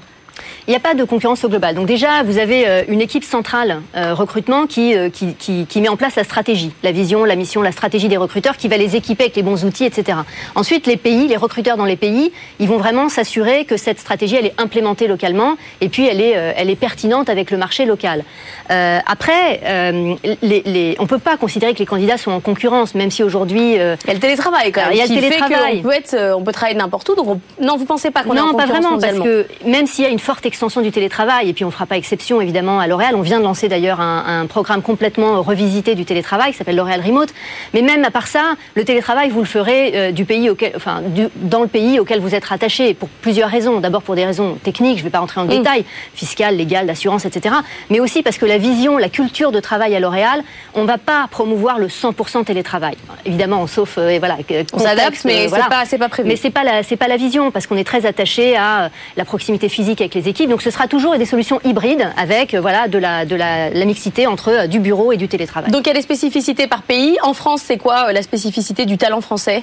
Il 0.67 0.71
n'y 0.71 0.77
a 0.77 0.81
pas 0.81 0.95
de 0.95 1.05
concurrence 1.05 1.45
au 1.45 1.49
global. 1.49 1.75
Donc 1.75 1.87
déjà, 1.87 2.23
vous 2.25 2.39
avez 2.39 2.67
euh, 2.67 2.83
une 2.89 3.01
équipe 3.01 3.25
centrale 3.25 3.83
euh, 3.97 4.15
recrutement 4.15 4.67
qui, 4.67 4.95
euh, 4.95 5.11
qui, 5.11 5.35
qui, 5.35 5.67
qui, 5.67 5.81
met 5.81 5.89
en 5.89 5.97
place 5.97 6.17
la 6.17 6.25
stratégie, 6.25 6.73
la 6.83 6.93
vision, 6.93 7.25
la 7.25 7.37
mission, 7.37 7.63
la 7.63 7.73
stratégie 7.73 8.09
des 8.09 8.17
recruteurs, 8.17 8.57
qui 8.57 8.69
va 8.69 8.77
les 8.77 8.97
équiper 8.97 9.25
avec 9.25 9.37
les 9.37 9.43
bons 9.43 9.65
outils, 9.65 9.85
etc. 9.85 10.19
Ensuite, 10.55 10.87
les 10.87 10.97
pays, 10.97 11.29
les 11.29 11.37
recruteurs 11.37 11.77
dans 11.77 11.85
les 11.85 11.97
pays, 11.97 12.33
ils 12.59 12.69
vont 12.69 12.79
vraiment 12.79 13.09
s'assurer 13.09 13.65
que 13.65 13.77
cette 13.77 14.01
stratégie, 14.01 14.37
elle 14.37 14.47
est 14.47 14.61
implémentée 14.61 15.07
localement 15.07 15.57
et 15.81 15.89
puis 15.89 16.07
elle 16.07 16.21
est, 16.21 16.31
elle 16.31 16.71
est 16.71 16.77
pertinente 16.77 17.29
avec 17.29 17.51
le 17.51 17.59
marché 17.59 17.85
local. 17.85 18.25
Euh, 18.71 18.99
après, 19.07 19.61
euh, 19.65 20.15
les, 20.43 20.63
les, 20.65 20.97
on 20.99 21.03
ne 21.03 21.09
peut 21.09 21.19
pas 21.19 21.37
considérer 21.37 21.75
que 21.75 21.79
les 21.79 21.87
candidats 21.87 22.17
sont 22.17 22.33
en 22.33 22.41
concurrence, 22.41 22.95
même 22.95 23.11
si 23.11 23.23
aujourd'hui... 23.23 23.75
il 23.75 23.77
y 23.77 24.11
a 24.11 24.15
le 24.15 24.19
télétravail 24.19 24.73
quand 24.73 24.83
même. 24.83 24.93
il 24.93 24.99
y 24.99 25.01
a 25.01 25.07
le 25.07 25.15
télétravail. 25.15 25.79
on, 25.79 25.83
peut 25.83 25.95
être, 25.95 26.35
on 26.37 26.43
peut 26.43 26.53
travailler 26.53 26.77
n'importe 26.77 27.09
où, 27.09 27.15
donc 27.15 27.29
on... 27.29 27.41
non, 27.65 27.77
vous 27.77 27.85
pensez 27.85 28.11
pas 28.11 28.23
qu'on 28.23 28.35
est 28.35 28.41
en 28.41 28.53
concurrence 28.53 28.69
Non, 28.69 28.75
pas 28.75 28.81
vraiment, 28.81 28.99
parce 28.99 29.19
que 29.19 29.47
même 29.65 29.87
s'il 29.87 30.05
y 30.05 30.07
a 30.07 30.11
une 30.11 30.19
forte 30.27 30.45
extension 30.45 30.81
du 30.81 30.91
télétravail, 30.91 31.49
et 31.49 31.53
puis 31.53 31.63
on 31.63 31.69
ne 31.69 31.73
fera 31.73 31.87
pas 31.87 31.97
exception 31.97 32.41
évidemment 32.41 32.81
à 32.81 32.89
L'Oréal. 32.89 33.15
On 33.15 33.21
vient 33.21 33.39
de 33.39 33.45
lancer 33.45 33.69
d'ailleurs 33.69 34.01
un, 34.01 34.41
un, 34.41 34.47
programme 34.47 34.83
complètement 34.83 35.41
revisité 35.41 35.95
du 35.95 36.05
télétravail 36.05 36.51
qui 36.51 36.59
s'appelle 36.59 36.75
L'Oréal 36.75 37.01
Remote. 37.01 37.29
Mais 37.75 37.81
même 37.81 38.05
à 38.05 38.11
part 38.11 38.27
ça, 38.27 38.57
le 38.75 38.85
télétravail, 38.85 39.31
vous 39.31 39.39
le 39.39 39.47
ferez 39.47 39.93
euh, 39.95 40.11
du 40.11 40.25
pays 40.25 40.51
auquel, 40.51 40.73
enfin, 40.75 41.01
du, 41.01 41.29
dans 41.37 41.63
le 41.63 41.69
pays 41.69 42.01
auquel 42.01 42.19
vous 42.19 42.35
êtes 42.35 42.45
rattaché 42.45 42.93
pour 42.93 43.09
plusieurs 43.09 43.49
raisons. 43.49 43.79
D'abord 43.79 44.03
pour 44.03 44.17
des 44.17 44.25
raisons 44.25 44.59
techniques, 44.65 44.97
je 44.97 45.03
ne 45.03 45.05
vais 45.05 45.11
pas 45.11 45.21
rentrer 45.21 45.41
en 45.41 45.45
mmh. 45.45 45.59
détail, 45.59 45.85
fiscales, 46.13 46.57
légales, 46.57 46.87
d'assurance, 46.87 47.25
etc. 47.25 47.55
Mais 47.91 48.01
aussi 48.01 48.25
parce 48.25 48.37
que 48.37 48.47
la 48.47 48.59
vision, 48.59 48.99
la 48.99 49.09
culture 49.09 49.53
de 49.53 49.61
travail 49.61 49.95
à 49.95 50.01
L'Oréal, 50.01 50.43
on 50.75 50.83
ne 50.83 50.89
va 50.89 50.99
pas 50.99 51.29
promouvoir 51.31 51.79
le 51.79 51.87
100% 51.87 52.43
télétravail. 52.45 52.97
Évidemment, 53.27 53.65
sauf 53.69 53.97
euh, 53.97 54.17
voilà, 54.19 54.39
on 54.73 54.81
s'adapte, 54.81 55.25
mais 55.25 55.45
euh, 55.45 55.49
voilà. 55.51 55.69
c'est 55.85 55.99
pas, 55.99 56.07
pas 56.07 56.09
prévu. 56.09 56.29
Mais 56.29 56.35
c'est 56.35 56.51
pas 56.51 56.65
la, 56.65 56.83
c'est 56.83 56.97
pas 56.97 57.07
la 57.07 57.17
vision 57.17 57.53
parce 57.53 57.69
qu'on 57.69 57.77
est 57.77 57.85
très 57.85 58.07
attaché 58.07 58.57
à 58.57 58.91
la 59.17 59.25
proximité 59.25 59.69
physique 59.69 60.01
avec 60.01 60.16
Donc 60.49 60.63
ce 60.63 60.71
sera 60.71 60.89
toujours 60.89 61.17
des 61.19 61.27
solutions 61.27 61.61
hybrides 61.65 62.09
avec 62.17 62.55
euh, 62.55 62.61
voilà, 62.61 62.89
de, 62.89 62.99
la, 62.99 63.25
de 63.27 63.37
la, 63.37 63.71
la, 63.71 63.85
mixité 63.85 64.27
entre 64.27 64.51
euh, 64.51 64.67
du 64.67 64.81
bureau 64.81 65.13
et 65.13 65.17
du 65.17 65.29
télétravail. 65.29 65.71
Donc 65.71 65.87
il 65.87 65.89
y 65.89 65.91
a 65.91 65.95
des 65.95 66.03
spécificités 66.03 66.67
par 66.67 66.83
pays. 66.83 67.19
En 67.23 67.35
France, 67.35 67.63
c'est 67.65 67.77
quoi 67.77 68.09
euh, 68.09 68.13
la 68.13 68.23
spécificité 68.23 68.87
du 68.87 68.97
talent 68.97 69.21
français? 69.21 69.63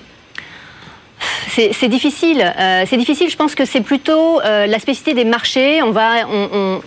C'est 1.47 1.87
difficile. 1.87 2.41
Euh, 2.41 2.83
c'est 2.87 2.97
difficile. 2.97 3.29
Je 3.29 3.35
pense 3.35 3.55
que 3.55 3.65
c'est 3.65 3.81
plutôt 3.81 4.41
euh, 4.41 4.65
la 4.65 4.79
spécificité 4.79 5.13
des 5.13 5.25
marchés. 5.25 5.81
On 5.81 5.91
va, 5.91 6.27
on, 6.29 6.49
on, 6.53 6.81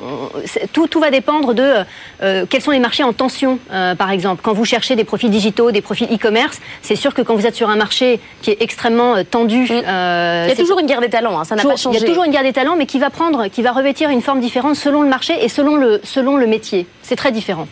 tout, 0.73 0.87
tout, 0.87 1.01
va 1.01 1.11
dépendre 1.11 1.55
de 1.55 1.75
euh, 2.23 2.47
quels 2.49 2.63
sont 2.63 2.71
les 2.71 2.79
marchés 2.79 3.03
en 3.03 3.13
tension, 3.13 3.59
par 3.71 4.11
exemple. 4.11 4.41
Quand 4.43 4.53
vous 4.53 4.65
cherchez 4.65 4.97
des 4.97 5.05
profils 5.05 5.31
digitaux, 5.31 5.71
des 5.71 5.81
profils 5.81 6.09
e-commerce, 6.13 6.61
c'est 6.83 6.97
sûr 6.97 7.15
que 7.15 7.23
quand 7.23 7.35
vous 7.35 7.47
êtes 7.47 7.55
sur 7.55 7.71
un 7.71 7.77
marché 7.77 8.21
qui 8.43 8.51
est 8.51 8.61
extrêmement 8.61 9.23
tendu, 9.25 9.63
mmh. 9.63 9.69
il 9.71 10.49
y 10.49 10.53
a 10.53 10.57
toujours 10.57 10.79
une 10.81 10.87
guerre 10.87 11.01
des 11.01 11.11
talents. 11.11 11.39
Hein, 11.39 11.45
ça 11.45 11.55
n'a 11.55 11.63
pas 11.63 11.77
changé. 11.77 11.99
Il 11.99 12.03
y 12.03 12.05
a 12.05 12.09
toujours 12.09 12.25
une 12.25 12.33
guerre 12.33 12.43
des 12.43 12.53
talents, 12.53 12.77
mais 12.77 12.87
qui 12.87 12.99
va 12.99 13.11
prendre, 13.11 13.49
qui 13.49 13.63
va 13.63 13.73
revêtir 13.73 14.11
une 14.11 14.23
forme 14.23 14.41
différente 14.41 14.77
selon 14.77 15.03
le 15.03 15.09
marché 15.09 15.35
et 15.43 15.49
selon 15.49 15.77
le, 15.77 16.01
selon 16.05 16.37
le 16.37 16.47
métier. 16.47 16.87
C'est 17.03 17.17
très 17.17 17.33
différent. 17.33 17.69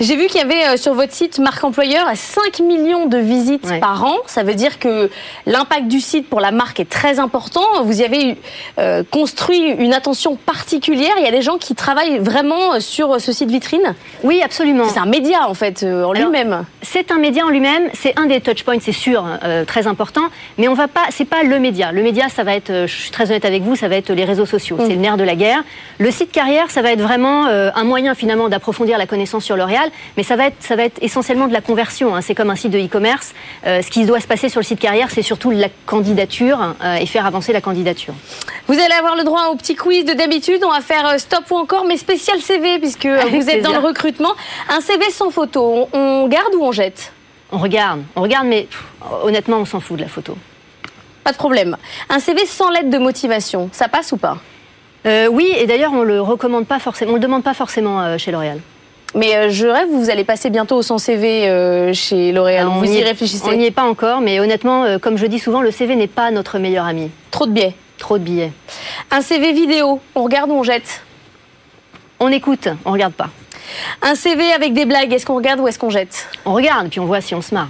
J'ai 0.00 0.16
vu 0.16 0.26
qu'il 0.26 0.40
y 0.40 0.44
avait 0.44 0.74
euh, 0.74 0.76
sur 0.76 0.94
votre 0.94 1.12
site 1.12 1.38
marque 1.38 1.62
employeur 1.64 2.06
5 2.14 2.60
millions 2.60 3.06
de 3.06 3.18
visites 3.18 3.68
ouais. 3.68 3.80
par 3.80 4.04
an. 4.04 4.16
Ça 4.26 4.42
veut 4.42 4.54
dire 4.54 4.78
que 4.78 5.10
l'impact 5.46 5.88
du 5.88 6.00
site 6.00 6.28
pour 6.28 6.40
la 6.40 6.50
marque 6.50 6.80
est 6.80 6.88
très 6.88 7.18
important. 7.18 7.82
Vous 7.84 8.00
y 8.00 8.04
avez 8.04 8.36
euh, 8.78 9.02
construit 9.10 9.60
une 9.60 9.92
attention 9.92 10.36
particulière. 10.36 11.12
Il 11.18 11.24
y 11.24 11.28
a 11.28 11.30
des 11.30 11.42
gens 11.42 11.58
qui 11.58 11.74
travaillent 11.74 12.18
vraiment 12.18 12.80
sur 12.80 13.20
ce 13.20 13.32
site 13.32 13.50
vitrine? 13.50 13.94
Oui, 14.22 14.42
absolument. 14.42 14.88
C'est 14.88 15.00
un 15.00 15.06
média 15.06 15.48
en 15.48 15.54
fait 15.54 15.82
euh, 15.82 16.04
en 16.04 16.12
lui-même. 16.12 16.64
C'est 16.82 17.10
un 17.10 17.18
média 17.18 17.44
en 17.44 17.48
lui-même. 17.48 17.88
C'est 17.94 18.18
un 18.18 18.26
des 18.26 18.40
touchpoints, 18.40 18.78
c'est 18.80 18.92
sûr, 18.92 19.24
euh, 19.44 19.64
très 19.64 19.86
important. 19.86 20.22
Mais 20.58 20.68
on 20.68 20.74
va 20.74 20.88
pas. 20.88 21.04
C'est 21.10 21.24
pas 21.24 21.42
le 21.42 21.58
média. 21.58 21.92
Le 21.92 22.02
média, 22.02 22.28
ça 22.28 22.44
va 22.44 22.54
être. 22.54 22.86
Je 22.86 22.94
suis 22.94 23.10
très 23.10 23.30
honnête 23.30 23.44
avec 23.44 23.62
vous, 23.62 23.76
ça 23.76 23.88
va 23.88 23.96
être 23.96 24.12
les 24.12 24.24
réseaux 24.24 24.46
sociaux. 24.46 24.76
Mmh. 24.76 24.86
C'est 24.86 24.94
le 24.94 25.00
nerf 25.00 25.16
de 25.16 25.24
la 25.24 25.34
guerre. 25.34 25.62
Le 25.98 26.10
site 26.10 26.32
carrière, 26.32 26.70
ça 26.70 26.82
va 26.82 26.92
être 26.92 27.00
vraiment 27.00 27.46
euh, 27.46 27.70
un 27.74 27.84
moyen 27.84 28.14
finalement 28.14 28.48
d'approfondir 28.48 28.98
la 28.98 29.06
connaissance 29.06 29.44
sur 29.44 29.56
L'Oréal 29.56 29.81
mais 30.16 30.22
ça 30.22 30.36
va 30.36 30.46
être, 30.46 30.56
ça 30.60 30.76
va 30.76 30.84
être 30.84 30.98
essentiellement 31.02 31.48
de 31.48 31.52
la 31.52 31.60
conversion. 31.60 32.14
Hein. 32.14 32.20
C'est 32.20 32.34
comme 32.34 32.50
un 32.50 32.56
site 32.56 32.70
de 32.70 32.78
e-commerce. 32.78 33.34
Euh, 33.66 33.82
ce 33.82 33.90
qui 33.90 34.04
doit 34.04 34.20
se 34.20 34.26
passer 34.26 34.48
sur 34.48 34.60
le 34.60 34.64
site 34.64 34.80
carrière, 34.80 35.10
c'est 35.10 35.22
surtout 35.22 35.50
la 35.50 35.68
candidature 35.86 36.74
euh, 36.82 36.96
et 36.96 37.06
faire 37.06 37.26
avancer 37.26 37.52
la 37.52 37.60
candidature. 37.60 38.14
Vous 38.68 38.74
allez 38.78 38.94
avoir 38.94 39.16
le 39.16 39.24
droit 39.24 39.46
au 39.52 39.56
petit 39.56 39.74
quiz 39.74 40.04
de 40.04 40.12
d'habitude. 40.12 40.62
On 40.64 40.70
va 40.70 40.80
faire 40.80 41.06
euh, 41.08 41.18
stop 41.18 41.50
ou 41.50 41.56
encore, 41.56 41.84
mais 41.84 41.96
spécial 41.96 42.40
CV, 42.40 42.78
puisque 42.78 43.06
vous 43.06 43.50
êtes 43.50 43.62
dans 43.62 43.72
le 43.72 43.78
recrutement. 43.78 44.32
Un 44.68 44.80
CV 44.80 45.10
sans 45.10 45.30
photo, 45.30 45.88
on, 45.92 45.98
on 45.98 46.28
garde 46.28 46.54
ou 46.54 46.62
on 46.64 46.72
jette? 46.72 47.12
On 47.50 47.58
regarde. 47.58 48.02
On 48.16 48.22
regarde, 48.22 48.46
mais 48.46 48.62
pff, 48.62 48.82
honnêtement, 49.24 49.58
on 49.58 49.64
s'en 49.64 49.80
fout 49.80 49.96
de 49.96 50.02
la 50.02 50.08
photo. 50.08 50.36
Pas 51.24 51.32
de 51.32 51.36
problème. 51.36 51.76
Un 52.08 52.18
CV 52.18 52.46
sans 52.46 52.70
lettre 52.70 52.90
de 52.90 52.98
motivation, 52.98 53.68
ça 53.72 53.88
passe 53.88 54.12
ou 54.12 54.16
pas? 54.16 54.38
Euh, 55.06 55.26
Oui, 55.28 55.52
et 55.56 55.66
d'ailleurs, 55.66 55.92
on 55.92 56.02
le 56.02 56.20
recommande 56.20 56.66
pas 56.66 56.78
forcément, 56.78 57.12
on 57.12 57.14
le 57.14 57.20
demande 57.20 57.44
pas 57.44 57.54
forcément 57.54 58.00
euh, 58.02 58.18
chez 58.18 58.32
L'Oréal. 58.32 58.60
Mais 59.14 59.36
euh, 59.36 59.50
je 59.50 59.66
rêve, 59.66 59.88
vous 59.90 60.10
allez 60.10 60.24
passer 60.24 60.48
bientôt 60.48 60.76
au 60.76 60.82
100 60.82 60.98
CV 60.98 61.48
euh, 61.48 61.92
chez 61.92 62.32
L'Oréal. 62.32 62.66
Vous 62.66 62.84
y, 62.84 62.98
y 62.98 63.04
réfléchissez 63.04 63.44
On 63.46 63.52
n'y 63.52 63.66
est 63.66 63.70
pas 63.70 63.84
encore, 63.84 64.20
mais 64.20 64.40
honnêtement, 64.40 64.84
euh, 64.84 64.98
comme 64.98 65.18
je 65.18 65.26
dis 65.26 65.38
souvent, 65.38 65.60
le 65.60 65.70
CV 65.70 65.96
n'est 65.96 66.06
pas 66.06 66.30
notre 66.30 66.58
meilleur 66.58 66.86
ami. 66.86 67.10
Trop 67.30 67.46
de 67.46 67.52
biais. 67.52 67.74
Trop 67.98 68.18
de 68.18 68.24
billets. 68.24 68.52
Un 69.10 69.20
CV 69.20 69.52
vidéo, 69.52 70.00
on 70.14 70.24
regarde 70.24 70.50
ou 70.50 70.54
on 70.54 70.62
jette? 70.62 71.02
On 72.20 72.28
écoute, 72.28 72.68
on 72.84 72.92
regarde 72.92 73.12
pas. 73.12 73.28
Un 74.00 74.14
CV 74.14 74.52
avec 74.52 74.72
des 74.72 74.86
blagues, 74.86 75.12
est-ce 75.12 75.26
qu'on 75.26 75.36
regarde 75.36 75.60
ou 75.60 75.68
est-ce 75.68 75.78
qu'on 75.78 75.90
jette? 75.90 76.28
On 76.44 76.54
regarde, 76.54 76.88
puis 76.88 77.00
on 77.00 77.06
voit 77.06 77.20
si 77.20 77.34
on 77.34 77.42
se 77.42 77.54
marre. 77.54 77.68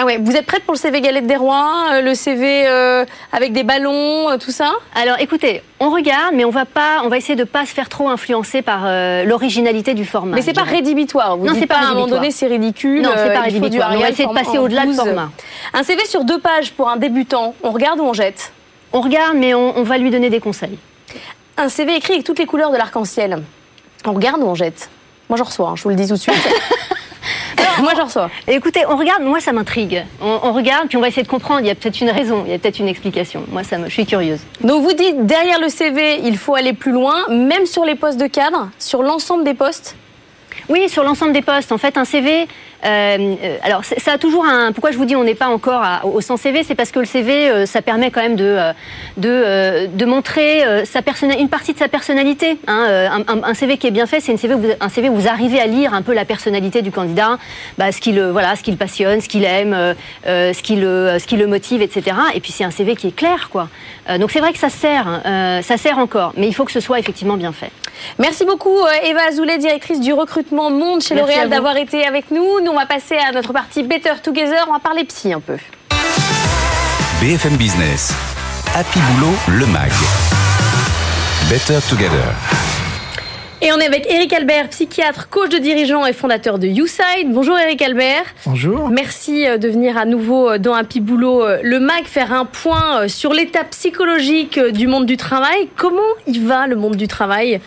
Ah 0.00 0.04
ouais, 0.04 0.16
vous 0.16 0.36
êtes 0.36 0.46
prête 0.46 0.62
pour 0.62 0.74
le 0.74 0.78
CV 0.78 1.00
Galette 1.00 1.26
des 1.26 1.34
Rois, 1.34 1.86
euh, 1.90 2.02
le 2.02 2.14
CV 2.14 2.68
euh, 2.68 3.04
avec 3.32 3.52
des 3.52 3.64
ballons, 3.64 4.30
euh, 4.30 4.36
tout 4.36 4.52
ça? 4.52 4.74
Alors 4.94 5.16
écoutez, 5.18 5.60
on 5.80 5.90
regarde, 5.90 6.36
mais 6.36 6.44
on 6.44 6.50
va 6.50 6.66
pas, 6.66 7.00
on 7.02 7.08
va 7.08 7.16
essayer 7.16 7.34
de 7.34 7.42
pas 7.42 7.66
se 7.66 7.72
faire 7.72 7.88
trop 7.88 8.08
influencer 8.08 8.62
par 8.62 8.82
l'originalité 9.24 9.94
du 9.94 10.04
format. 10.04 10.36
Mais 10.36 10.42
c'est 10.42 10.52
pas 10.52 10.62
rédhibitoire. 10.62 11.36
Vous 11.36 11.46
non, 11.46 11.54
c'est 11.58 11.66
pas 11.66 11.78
à 11.78 11.86
un 11.86 11.94
moment 11.94 12.06
donné 12.06 12.30
c'est 12.30 12.46
ridicule. 12.46 13.02
Non, 13.02 13.10
c'est 13.16 13.32
pas 13.32 13.40
rédhibitoire. 13.40 13.90
On 13.92 13.98
va 13.98 14.10
essayer 14.10 14.28
de 14.28 14.32
passer 14.32 14.58
au-delà 14.58 14.86
du 14.86 14.94
format. 14.94 15.30
Un 15.74 15.82
CV 15.82 16.04
sur 16.06 16.22
deux 16.22 16.38
pages 16.38 16.70
pour 16.70 16.88
un 16.88 16.96
débutant, 16.96 17.56
on 17.64 17.72
regarde 17.72 17.98
ou 17.98 18.04
on 18.04 18.12
jette? 18.12 18.52
On 18.92 19.00
regarde, 19.00 19.36
mais 19.36 19.52
on, 19.52 19.76
on 19.76 19.82
va 19.82 19.98
lui 19.98 20.12
donner 20.12 20.30
des 20.30 20.38
conseils. 20.38 20.78
Un 21.56 21.68
CV 21.68 21.96
écrit 21.96 22.12
avec 22.12 22.24
toutes 22.24 22.38
les 22.38 22.46
couleurs 22.46 22.70
de 22.70 22.76
l'arc-en-ciel, 22.76 23.42
on 24.06 24.12
regarde 24.12 24.40
ou 24.42 24.46
on 24.46 24.54
jette? 24.54 24.90
Moi 25.28 25.36
je 25.36 25.42
reçois, 25.42 25.70
hein, 25.70 25.74
je 25.74 25.82
vous 25.82 25.88
le 25.88 25.96
dis 25.96 26.06
tout 26.06 26.14
de 26.14 26.20
suite. 26.20 26.36
moi, 27.80 27.92
j'en 27.96 28.04
reçois. 28.04 28.30
Écoutez, 28.46 28.84
on 28.88 28.96
regarde, 28.96 29.22
moi, 29.22 29.40
ça 29.40 29.52
m'intrigue. 29.52 30.04
On, 30.20 30.52
regarde, 30.52 30.88
puis 30.88 30.96
on 30.96 31.00
va 31.00 31.08
essayer 31.08 31.22
de 31.22 31.28
comprendre. 31.28 31.60
Il 31.60 31.66
y 31.66 31.70
a 31.70 31.74
peut-être 31.74 32.00
une 32.00 32.10
raison, 32.10 32.44
il 32.46 32.52
y 32.52 32.54
a 32.54 32.58
peut-être 32.58 32.78
une 32.78 32.88
explication. 32.88 33.44
Moi, 33.50 33.64
ça 33.64 33.78
me, 33.78 33.86
je 33.86 33.92
suis 33.92 34.06
curieuse. 34.06 34.40
Donc, 34.60 34.82
vous 34.82 34.92
dites, 34.92 35.26
derrière 35.26 35.60
le 35.60 35.68
CV, 35.68 36.20
il 36.24 36.36
faut 36.36 36.54
aller 36.54 36.72
plus 36.72 36.92
loin, 36.92 37.26
même 37.28 37.66
sur 37.66 37.84
les 37.84 37.94
postes 37.94 38.18
de 38.18 38.26
cadre, 38.26 38.70
sur 38.78 39.02
l'ensemble 39.02 39.44
des 39.44 39.54
postes? 39.54 39.96
Oui, 40.68 40.88
sur 40.88 41.02
l'ensemble 41.02 41.32
des 41.32 41.42
postes. 41.42 41.72
En 41.72 41.78
fait, 41.78 41.96
un 41.96 42.04
CV, 42.04 42.46
euh, 42.84 43.34
euh, 43.42 43.56
alors 43.62 43.84
ça 43.84 44.12
a 44.12 44.18
toujours 44.18 44.44
un. 44.44 44.72
Pourquoi 44.72 44.92
je 44.92 44.98
vous 44.98 45.04
dis 45.04 45.16
on 45.16 45.24
n'est 45.24 45.34
pas 45.34 45.48
encore 45.48 45.84
au 46.04 46.20
100 46.20 46.36
CV, 46.36 46.62
c'est 46.62 46.74
parce 46.74 46.92
que 46.92 47.00
le 47.00 47.06
CV, 47.06 47.50
euh, 47.50 47.66
ça 47.66 47.82
permet 47.82 48.10
quand 48.10 48.20
même 48.20 48.36
de 48.36 48.58
de, 49.16 49.86
de 49.86 50.04
montrer 50.04 50.62
sa 50.84 51.00
une 51.38 51.48
partie 51.48 51.72
de 51.72 51.78
sa 51.78 51.88
personnalité. 51.88 52.58
Hein. 52.66 53.24
Un, 53.26 53.54
CV 53.54 53.78
qui 53.78 53.86
est 53.86 53.90
bien 53.90 54.06
fait, 54.06 54.20
c'est 54.20 54.32
un 54.32 54.88
CV 54.88 55.08
où 55.08 55.14
vous 55.14 55.28
arrivez 55.28 55.60
à 55.60 55.66
lire 55.66 55.94
un 55.94 56.02
peu 56.02 56.12
la 56.12 56.24
personnalité 56.24 56.82
du 56.82 56.92
candidat, 56.92 57.38
bah, 57.78 57.90
ce 57.90 58.00
qui 58.00 58.12
le 58.12 58.30
voilà, 58.30 58.54
ce 58.54 58.62
qu'il 58.62 58.76
passionne, 58.76 59.20
ce 59.20 59.28
qu'il 59.28 59.44
aime, 59.44 59.94
ce 60.24 60.62
qui 60.62 60.76
le 60.76 61.16
ce 61.18 61.26
qui 61.26 61.36
le 61.36 61.46
motive, 61.46 61.82
etc. 61.82 62.16
Et 62.34 62.40
puis 62.40 62.52
c'est 62.52 62.64
un 62.64 62.70
CV 62.70 62.94
qui 62.94 63.08
est 63.08 63.16
clair, 63.16 63.48
quoi. 63.50 63.68
donc 64.18 64.30
c'est 64.30 64.40
vrai 64.40 64.52
que 64.52 64.58
ça 64.58 64.70
sert, 64.70 65.08
hein. 65.08 65.60
ça 65.62 65.76
sert 65.76 65.98
encore, 65.98 66.32
mais 66.36 66.46
il 66.46 66.54
faut 66.54 66.64
que 66.64 66.72
ce 66.72 66.80
soit 66.80 66.98
effectivement 66.98 67.36
bien 67.36 67.52
fait. 67.52 67.70
Merci 68.18 68.44
beaucoup 68.44 68.78
Eva 69.02 69.22
Azoulay, 69.28 69.58
directrice 69.58 70.00
du 70.00 70.12
recrutement 70.12 70.70
Monde 70.70 71.00
chez 71.00 71.16
L'Oréal, 71.16 71.48
d'avoir 71.48 71.76
été 71.76 72.06
avec 72.06 72.30
nous 72.30 72.60
on 72.68 72.74
va 72.74 72.86
passer 72.86 73.16
à 73.16 73.32
notre 73.32 73.52
partie 73.52 73.82
Better 73.82 74.14
Together. 74.22 74.64
On 74.68 74.72
va 74.72 74.78
parler 74.78 75.04
psy 75.04 75.32
un 75.32 75.40
peu. 75.40 75.56
BFM 77.20 77.56
Business. 77.56 78.12
Happy 78.74 78.98
Boulot, 79.00 79.34
le 79.48 79.66
MAG. 79.66 79.92
Better 81.48 81.78
Together. 81.88 82.34
Et 83.60 83.72
on 83.72 83.78
est 83.78 83.86
avec 83.86 84.06
Eric 84.08 84.32
Albert, 84.32 84.68
psychiatre, 84.68 85.28
coach 85.28 85.48
de 85.48 85.58
dirigeants 85.58 86.06
et 86.06 86.12
fondateur 86.12 86.58
de 86.58 86.68
YouSide. 86.68 87.32
Bonjour 87.32 87.58
Eric 87.58 87.82
Albert. 87.82 88.24
Bonjour. 88.46 88.88
Merci 88.88 89.48
euh, 89.48 89.56
de 89.56 89.68
venir 89.68 89.96
à 89.96 90.04
nouveau 90.04 90.50
euh, 90.50 90.58
dans 90.58 90.74
Happy 90.74 91.00
Boulot, 91.00 91.42
euh, 91.42 91.58
le 91.64 91.80
MAG, 91.80 92.04
faire 92.04 92.32
un 92.32 92.44
point 92.44 93.08
sur 93.08 93.32
l'état 93.32 93.64
psychologique 93.64 94.60
du 94.60 94.86
monde 94.86 95.06
du 95.06 95.16
travail. 95.16 95.68
Comment 95.76 96.02
il 96.28 96.46
va 96.46 96.68
le 96.68 96.76
monde 96.76 96.94
du 96.94 97.08
travail? 97.08 97.60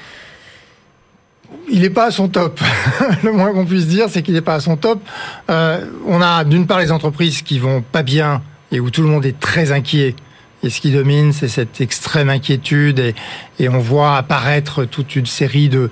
Il 1.72 1.82
n'est 1.82 1.90
pas 1.90 2.06
à 2.06 2.12
son 2.12 2.28
top. 2.28 2.60
le 3.24 3.32
moins 3.32 3.54
qu'on 3.54 3.66
puisse 3.66 3.88
dire, 3.88 4.08
c'est 4.10 4.22
qu'il 4.22 4.34
n'est 4.34 4.42
pas 4.42 4.56
à 4.56 4.60
son 4.60 4.78
top. 4.78 5.02
Euh, 5.50 5.86
on 6.06 6.22
a 6.22 6.44
d'une 6.44 6.68
part 6.68 6.80
les 6.80 6.92
entreprises 6.92 7.42
qui 7.42 7.60
vont 7.60 7.82
pas 7.82 8.04
bien 8.04 8.42
et 8.72 8.80
où 8.80 8.90
tout 8.90 9.02
le 9.02 9.08
monde 9.08 9.26
est 9.26 9.40
très 9.40 9.72
inquiet. 9.72 10.16
Et 10.64 10.70
ce 10.70 10.80
qui 10.82 10.92
domine, 10.92 11.34
c'est 11.34 11.48
cette 11.48 11.82
extrême 11.82 12.30
inquiétude 12.30 13.14
et, 13.60 13.70
on 13.70 13.80
voit 13.80 14.18
apparaître 14.18 14.86
toute 14.86 15.16
une 15.16 15.26
série 15.26 15.70
de, 15.70 15.90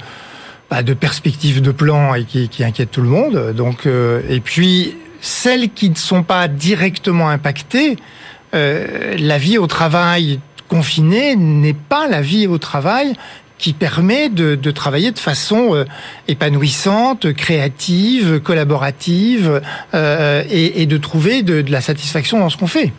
bah, 0.69 0.83
perspectives 0.83 1.61
de 1.61 1.71
plans 1.71 2.13
qui 2.27 2.63
inquiètent 2.63 2.91
tout 2.91 3.01
le 3.01 3.09
monde. 3.09 3.53
Donc, 3.55 3.85
euh, 3.85 4.21
et 4.29 4.39
puis 4.39 4.95
celles 5.21 5.69
qui 5.69 5.89
ne 5.89 5.95
sont 5.95 6.23
pas 6.23 6.47
directement 6.47 7.29
impactées, 7.29 7.97
euh, 8.53 9.15
la 9.17 9.37
vie 9.37 9.57
au 9.57 9.67
travail 9.67 10.39
confinée 10.67 11.35
n'est 11.35 11.73
pas 11.73 12.07
la 12.07 12.21
vie 12.21 12.47
au 12.47 12.57
travail 12.57 13.15
qui 13.59 13.73
permet 13.73 14.29
de, 14.29 14.55
de 14.55 14.71
travailler 14.71 15.11
de 15.11 15.19
façon 15.19 15.75
euh, 15.75 15.85
épanouissante, 16.27 17.33
créative, 17.33 18.39
collaborative 18.39 19.61
euh, 19.93 20.43
et, 20.49 20.81
et, 20.81 20.85
de 20.85 20.97
trouver 20.97 21.43
de, 21.43 21.61
de 21.61 21.71
la 21.71 21.81
satisfaction 21.81 22.39
dans 22.39 22.49
ce 22.49 22.57
qu'on 22.57 22.67
fait. 22.67 22.91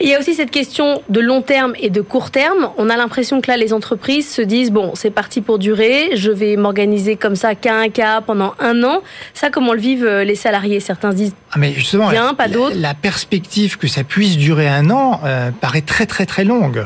il 0.00 0.08
y 0.08 0.14
a 0.14 0.18
aussi 0.18 0.34
cette 0.34 0.50
question 0.50 1.02
de 1.08 1.20
long 1.20 1.42
terme 1.42 1.74
et 1.78 1.90
de 1.90 2.00
court 2.00 2.32
terme. 2.32 2.70
On 2.76 2.90
a 2.90 2.96
l'impression 2.96 3.40
que 3.40 3.50
là, 3.50 3.56
les 3.56 3.72
entreprises 3.72 4.28
se 4.28 4.42
disent 4.42 4.72
bon, 4.72 4.92
c'est 4.94 5.10
parti 5.12 5.40
pour 5.40 5.60
durer. 5.60 6.16
Je 6.16 6.32
vais 6.32 6.56
m'organiser 6.56 7.14
comme 7.14 7.36
ça, 7.36 7.54
cas 7.54 7.76
un 7.76 7.88
cas, 7.88 8.20
pendant 8.20 8.54
un 8.58 8.82
an. 8.82 9.02
Ça, 9.32 9.48
comment 9.50 9.74
le 9.74 9.80
vivent 9.80 10.04
euh, 10.04 10.24
les 10.24 10.34
salariés? 10.34 10.80
Certains 10.80 11.12
se 11.12 11.16
disent 11.16 11.34
ah, 11.52 11.58
mais 11.58 11.72
justement, 11.72 12.10
bien, 12.10 12.34
pas 12.34 12.48
d'autres. 12.48 12.76
La, 12.76 12.94
perspective 12.94 13.78
que 13.78 13.86
ça 13.86 14.02
puisse 14.02 14.36
durer 14.36 14.68
un 14.68 14.90
an 14.90 15.20
euh, 15.24 15.50
paraît 15.52 15.82
très 15.82 16.06
très 16.06 16.26
très 16.26 16.44
longue. 16.44 16.84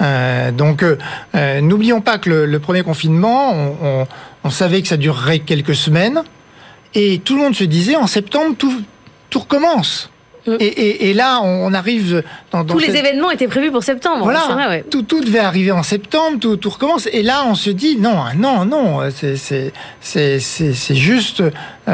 Euh, 0.00 0.50
donc, 0.50 0.82
euh, 0.82 0.96
euh, 1.34 1.60
n'oublions 1.60 2.00
pas 2.00 2.18
que 2.18 2.30
le, 2.30 2.58
premier 2.58 2.82
confinement, 2.82 3.52
on, 3.82 4.06
on, 4.44 4.50
savait 4.50 4.82
que 4.82 4.88
ça 4.88 4.96
durerait 4.96 5.40
quelques 5.40 5.74
semaines, 5.74 6.22
et 6.94 7.18
tout 7.18 7.36
le 7.36 7.42
monde 7.42 7.54
se 7.54 7.64
disait 7.64 7.96
en 7.96 8.06
septembre 8.06 8.54
tout, 8.58 8.82
tout 9.28 9.40
recommence. 9.40 10.10
Mm. 10.46 10.56
Et, 10.58 10.64
et, 10.64 11.10
et, 11.10 11.14
là, 11.14 11.40
on 11.42 11.74
arrive 11.74 12.22
dans, 12.50 12.64
dans 12.64 12.74
tous 12.74 12.78
les 12.78 12.96
événements 12.96 13.30
étaient 13.30 13.46
prévus 13.46 13.70
pour 13.70 13.82
septembre. 13.82 14.24
Voilà, 14.24 14.46
vrai, 14.50 14.68
ouais. 14.68 14.84
tout, 14.90 15.02
tout 15.02 15.20
devait 15.20 15.38
arriver 15.38 15.70
en 15.70 15.82
septembre, 15.82 16.38
tout, 16.40 16.56
tout 16.56 16.70
recommence. 16.70 17.06
Et 17.12 17.22
là, 17.22 17.44
on 17.46 17.54
se 17.54 17.68
dit 17.68 17.96
non, 17.96 18.24
non, 18.36 18.64
non, 18.64 19.00
c'est 19.10 19.36
c'est 20.00 20.94
juste, 20.94 21.42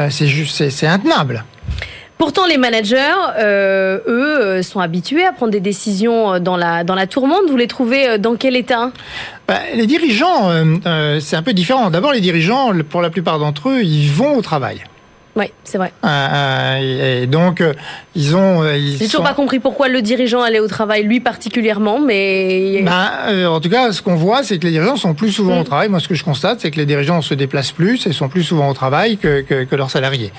c'est 0.09 0.27
juste, 0.27 0.69
c'est 0.69 0.87
intenable. 0.87 1.43
Pourtant, 2.17 2.47
les 2.47 2.57
managers, 2.57 3.13
euh, 3.37 3.99
eux, 4.07 4.41
euh, 4.41 4.63
sont 4.63 4.79
habitués 4.79 5.23
à 5.23 5.33
prendre 5.33 5.51
des 5.51 5.59
décisions 5.59 6.33
euh, 6.33 6.39
dans 6.39 6.57
la, 6.57 6.83
dans 6.83 6.95
la 6.95 7.05
tourmente. 7.05 7.43
Vous 7.47 7.57
les 7.57 7.67
trouvez 7.67 8.17
dans 8.17 8.35
quel 8.35 8.55
état? 8.55 8.91
Bah, 9.47 9.59
Les 9.75 9.85
dirigeants, 9.85 10.51
c'est 11.19 11.35
un 11.35 11.43
peu 11.43 11.53
différent. 11.53 11.89
D'abord, 11.89 12.13
les 12.13 12.21
dirigeants, 12.21 12.71
pour 12.89 13.01
la 13.01 13.09
plupart 13.09 13.39
d'entre 13.39 13.69
eux, 13.69 13.83
ils 13.83 14.11
vont 14.11 14.35
au 14.35 14.41
travail. 14.41 14.83
Oui, 15.37 15.45
c'est 15.63 15.77
vrai. 15.77 15.93
et 16.81 17.27
donc, 17.27 17.63
ils 18.15 18.35
ont. 18.35 18.63
J'ai 18.97 19.05
toujours 19.05 19.23
pas 19.23 19.33
compris 19.33 19.59
pourquoi 19.59 19.87
le 19.87 20.01
dirigeant 20.01 20.41
allait 20.41 20.59
au 20.59 20.67
travail, 20.67 21.03
lui 21.03 21.19
particulièrement, 21.19 21.99
mais. 21.99 22.81
Bah, 22.83 23.11
en 23.47 23.59
tout 23.61 23.69
cas, 23.69 23.91
ce 23.91 24.01
qu'on 24.01 24.15
voit, 24.15 24.43
c'est 24.43 24.57
que 24.57 24.65
les 24.65 24.71
dirigeants 24.71 24.95
sont 24.95 25.13
plus 25.13 25.31
souvent 25.31 25.57
au 25.59 25.61
mm. 25.61 25.65
travail. 25.65 25.89
Moi, 25.89 25.99
ce 25.99 26.07
que 26.07 26.15
je 26.15 26.23
constate, 26.23 26.61
c'est 26.61 26.71
que 26.71 26.77
les 26.77 26.85
dirigeants 26.85 27.21
se 27.21 27.33
déplacent 27.33 27.71
plus 27.71 28.07
et 28.07 28.13
sont 28.13 28.29
plus 28.29 28.43
souvent 28.43 28.69
au 28.69 28.73
travail 28.73 29.17
que, 29.17 29.41
que, 29.41 29.63
que 29.63 29.75
leurs 29.75 29.91
salariés. 29.91 30.31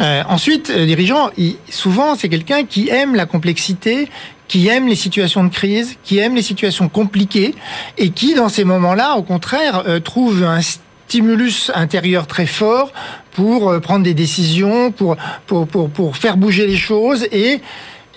Euh, 0.00 0.22
ensuite, 0.28 0.72
le 0.74 0.86
dirigeant, 0.86 1.30
souvent, 1.68 2.14
c'est 2.14 2.28
quelqu'un 2.28 2.64
qui 2.64 2.88
aime 2.88 3.14
la 3.14 3.26
complexité, 3.26 4.08
qui 4.48 4.68
aime 4.68 4.88
les 4.88 4.96
situations 4.96 5.44
de 5.44 5.52
crise, 5.52 5.96
qui 6.04 6.18
aime 6.18 6.34
les 6.34 6.42
situations 6.42 6.88
compliquées 6.88 7.54
et 7.98 8.10
qui, 8.10 8.34
dans 8.34 8.48
ces 8.48 8.64
moments-là, 8.64 9.16
au 9.16 9.22
contraire, 9.22 9.84
euh, 9.86 10.00
trouve 10.00 10.44
un 10.44 10.60
stimulus 10.60 11.70
intérieur 11.74 12.26
très 12.26 12.46
fort 12.46 12.92
pour 13.34 13.68
euh, 13.68 13.80
prendre 13.80 14.02
des 14.04 14.14
décisions, 14.14 14.90
pour, 14.90 15.16
pour, 15.46 15.66
pour, 15.66 15.90
pour 15.90 16.16
faire 16.16 16.38
bouger 16.38 16.66
les 16.66 16.76
choses. 16.78 17.26
Et, 17.30 17.60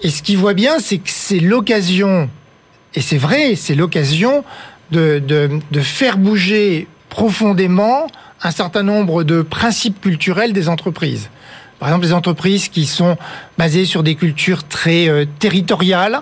et 0.01 0.09
ce 0.09 0.21
qu'il 0.21 0.37
voit 0.37 0.53
bien, 0.53 0.79
c'est 0.79 0.99
que 0.99 1.09
c'est 1.09 1.41
l'occasion, 1.41 2.29
et 2.93 3.01
c'est 3.01 3.17
vrai, 3.17 3.55
c'est 3.55 3.75
l'occasion 3.75 4.45
de, 4.91 5.19
de, 5.19 5.49
de 5.69 5.81
faire 5.81 6.17
bouger 6.17 6.87
profondément 7.09 8.07
un 8.43 8.51
certain 8.51 8.83
nombre 8.83 9.23
de 9.23 9.41
principes 9.41 9.99
culturels 9.99 10.53
des 10.53 10.69
entreprises. 10.69 11.29
Par 11.79 11.89
exemple, 11.89 12.05
les 12.05 12.13
entreprises 12.13 12.69
qui 12.69 12.85
sont 12.85 13.17
basées 13.57 13.85
sur 13.85 14.03
des 14.03 14.15
cultures 14.15 14.63
très 14.67 15.09
euh, 15.09 15.25
territoriales, 15.39 16.21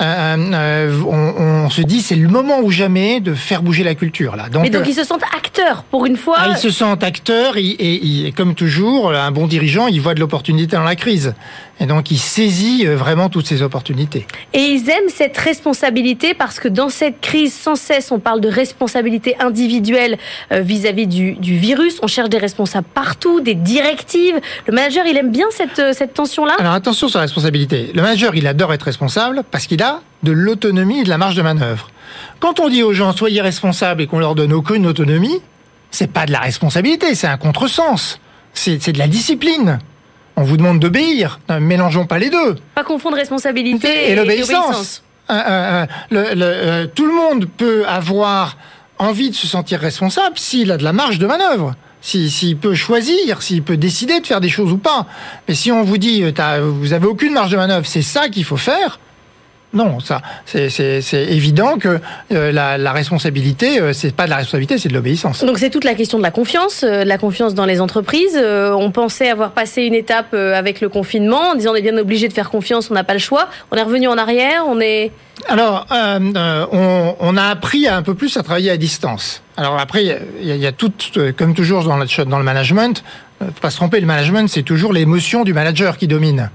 euh, 0.00 0.36
euh, 0.52 1.02
on, 1.04 1.70
se 1.70 1.82
dit 1.82 2.02
c'est 2.02 2.14
le 2.14 2.28
moment 2.28 2.60
ou 2.60 2.70
jamais 2.70 3.20
de 3.20 3.34
faire 3.34 3.62
bouger 3.62 3.82
la 3.82 3.94
culture 3.94 4.36
là. 4.36 4.48
Donc, 4.48 4.62
Mais 4.62 4.70
donc 4.70 4.86
ils 4.86 4.94
se 4.94 5.04
sentent 5.04 5.24
acteurs 5.36 5.82
pour 5.84 6.06
une 6.06 6.16
fois. 6.16 6.36
Ah, 6.38 6.48
ils 6.50 6.56
se 6.56 6.70
sentent 6.70 7.02
acteurs 7.02 7.56
et, 7.56 7.76
et, 7.78 8.32
comme 8.32 8.54
toujours, 8.54 9.12
un 9.12 9.30
bon 9.32 9.46
dirigeant, 9.46 9.88
il 9.88 10.00
voit 10.00 10.14
de 10.14 10.20
l'opportunité 10.20 10.76
dans 10.76 10.84
la 10.84 10.96
crise. 10.96 11.34
Et 11.80 11.86
donc, 11.86 12.10
il 12.10 12.18
saisit 12.18 12.86
euh, 12.86 12.96
vraiment 12.96 13.28
toutes 13.28 13.46
ces 13.46 13.62
opportunités. 13.62 14.26
Et 14.52 14.58
ils 14.58 14.90
aiment 14.90 15.08
cette 15.08 15.36
responsabilité 15.36 16.34
parce 16.34 16.58
que 16.58 16.66
dans 16.66 16.88
cette 16.88 17.20
crise, 17.20 17.54
sans 17.54 17.76
cesse, 17.76 18.10
on 18.10 18.18
parle 18.18 18.40
de 18.40 18.48
responsabilité 18.48 19.36
individuelle 19.38 20.18
euh, 20.52 20.60
vis-à-vis 20.60 21.06
du, 21.06 21.34
du, 21.34 21.56
virus. 21.56 21.98
On 22.02 22.08
cherche 22.08 22.30
des 22.30 22.38
responsables 22.38 22.86
partout, 22.92 23.40
des 23.40 23.54
directives. 23.54 24.40
Le 24.66 24.72
manager, 24.72 25.06
il 25.06 25.16
aime 25.16 25.30
bien 25.30 25.46
cette, 25.50 25.78
euh, 25.78 25.92
cette 25.92 26.14
tension-là 26.14 26.56
Alors, 26.58 26.72
attention 26.72 27.08
sur 27.08 27.18
la 27.18 27.24
responsabilité. 27.24 27.90
Le 27.94 28.02
manager, 28.02 28.34
il 28.34 28.46
adore 28.46 28.72
être 28.72 28.82
responsable 28.82 29.42
parce 29.48 29.66
qu'il 29.66 29.82
a 29.82 30.00
de 30.24 30.32
l'autonomie 30.32 31.00
et 31.00 31.04
de 31.04 31.08
la 31.08 31.18
marge 31.18 31.36
de 31.36 31.42
manœuvre. 31.42 31.90
Quand 32.40 32.58
on 32.58 32.68
dit 32.68 32.82
aux 32.82 32.92
gens, 32.92 33.12
soyez 33.12 33.40
responsables 33.40 34.02
et 34.02 34.06
qu'on 34.08 34.18
leur 34.18 34.34
donne 34.34 34.52
aucune 34.52 34.84
autonomie, 34.86 35.40
c'est 35.92 36.10
pas 36.10 36.26
de 36.26 36.32
la 36.32 36.40
responsabilité, 36.40 37.14
c'est 37.14 37.28
un 37.28 37.36
contresens. 37.36 38.20
C'est 38.52 38.90
de 38.90 38.98
la 38.98 39.06
discipline 39.06 39.78
on 40.38 40.42
vous 40.42 40.56
demande 40.56 40.78
d'obéir. 40.78 41.40
Ne 41.48 41.58
mélangeons 41.58 42.06
pas 42.06 42.18
les 42.18 42.30
deux. 42.30 42.56
Pas 42.74 42.84
confondre 42.84 43.16
responsabilité 43.16 44.10
et, 44.10 44.14
l'obéissance. 44.14 45.02
Euh, 45.30 45.34
euh, 46.12 46.34
euh, 46.34 46.86
tout 46.94 47.06
le 47.06 47.12
monde 47.12 47.46
peut 47.56 47.84
avoir 47.86 48.56
envie 48.98 49.30
de 49.30 49.34
se 49.34 49.46
sentir 49.46 49.80
responsable 49.80 50.38
s'il 50.38 50.70
a 50.70 50.76
de 50.76 50.84
la 50.84 50.92
marge 50.92 51.18
de 51.18 51.26
manœuvre. 51.26 51.74
s'il 52.00 52.56
peut 52.56 52.74
choisir, 52.74 53.42
s'il 53.42 53.62
peut 53.64 53.76
décider 53.76 54.20
de 54.20 54.26
faire 54.26 54.40
des 54.40 54.48
choses 54.48 54.72
ou 54.72 54.78
pas. 54.78 55.06
Mais 55.48 55.54
si 55.54 55.72
on 55.72 55.82
vous 55.82 55.98
dit, 55.98 56.22
vous 56.60 56.92
avez 56.92 57.06
aucune 57.06 57.32
marge 57.32 57.50
de 57.50 57.56
manœuvre, 57.56 57.86
c'est 57.86 58.02
ça 58.02 58.28
qu'il 58.28 58.44
faut 58.44 58.56
faire, 58.56 59.00
non, 59.74 60.00
ça, 60.00 60.22
c'est 60.46 61.02
évident 61.12 61.76
que 61.78 62.00
euh, 62.32 62.52
la, 62.52 62.78
la, 62.78 62.92
responsabilité, 62.92 63.80
euh, 63.80 63.92
c'est 63.92 64.14
pas 64.14 64.24
de 64.24 64.30
la 64.30 64.36
responsabilité, 64.36 64.78
c'est 64.78 64.88
de 64.88 64.94
l'obéissance. 64.94 65.44
Donc 65.44 65.58
c'est 65.58 65.68
toute 65.68 65.84
la 65.84 65.94
question 65.94 66.16
de 66.16 66.22
la 66.22 66.30
confiance, 66.30 66.84
euh, 66.84 67.04
de 67.04 67.08
la 67.08 67.18
confiance 67.18 67.52
dans 67.52 67.66
les 67.66 67.80
entreprises. 67.80 68.38
on 68.38 68.90
pensait 68.90 69.28
avoir 69.28 69.50
passé 69.50 69.82
une 69.82 69.94
étape 69.94 70.32
avec 70.32 70.80
le 70.80 70.88
confinement, 70.88 71.50
en 71.50 71.54
disant 71.54 71.72
on 71.72 71.74
est 71.74 71.82
bien 71.82 71.98
obligé 71.98 72.28
de 72.28 72.32
faire 72.32 72.48
confiance, 72.48 72.90
on 72.90 72.94
n'a 72.94 73.04
pas 73.04 73.12
le 73.12 73.18
choix. 73.18 73.48
On 73.70 73.76
est 73.76 73.82
revenu 73.82 74.08
en 74.08 74.16
arrière, 74.16 74.64
on 74.66 74.80
est. 74.80 75.12
Alors, 75.48 75.86
on, 75.90 77.16
on, 77.20 77.36
a 77.36 77.44
appris 77.44 77.86
un 77.86 78.02
peu 78.02 78.14
plus 78.14 78.36
à 78.36 78.42
travailler 78.42 78.70
à 78.70 78.76
distance. 78.76 79.42
Alors 79.56 79.78
après, 79.78 80.02
il 80.02 80.46
y, 80.46 80.58
y, 80.58 80.66
a 80.66 80.72
tout, 80.72 80.92
comme 81.36 81.54
toujours 81.54 81.84
dans 81.84 81.96
le, 81.96 82.24
dans 82.24 82.38
le 82.38 82.44
management, 82.44 83.04
faut 83.40 83.60
pas 83.60 83.70
se 83.70 83.76
tromper, 83.76 84.00
le 84.00 84.06
management, 84.06 84.48
c'est 84.48 84.62
toujours 84.62 84.92
l'émotion 84.92 85.44
du 85.44 85.52
manager 85.52 85.96
qui 85.96 86.08
domine. 86.08 86.50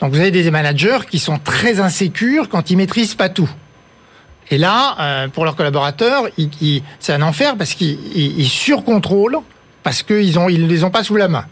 Donc 0.00 0.12
vous 0.12 0.20
avez 0.20 0.30
des 0.30 0.50
managers 0.50 0.98
qui 1.10 1.18
sont 1.18 1.38
très 1.38 1.80
insécures 1.80 2.48
quand 2.48 2.70
ils 2.70 2.76
maîtrisent 2.76 3.14
pas 3.14 3.28
tout. 3.28 3.48
Et 4.50 4.58
là, 4.58 4.96
euh, 5.00 5.28
pour 5.28 5.44
leurs 5.44 5.56
collaborateurs, 5.56 6.28
c'est 7.00 7.12
un 7.12 7.22
enfer 7.22 7.56
parce 7.56 7.74
qu'ils 7.74 8.48
surcontrôlent 8.48 9.38
parce 9.82 10.02
qu'ils 10.02 10.38
ont 10.38 10.48
ils 10.48 10.66
les 10.66 10.84
ont 10.84 10.90
pas 10.90 11.02
sous 11.02 11.16
la 11.16 11.28
main. 11.28 11.46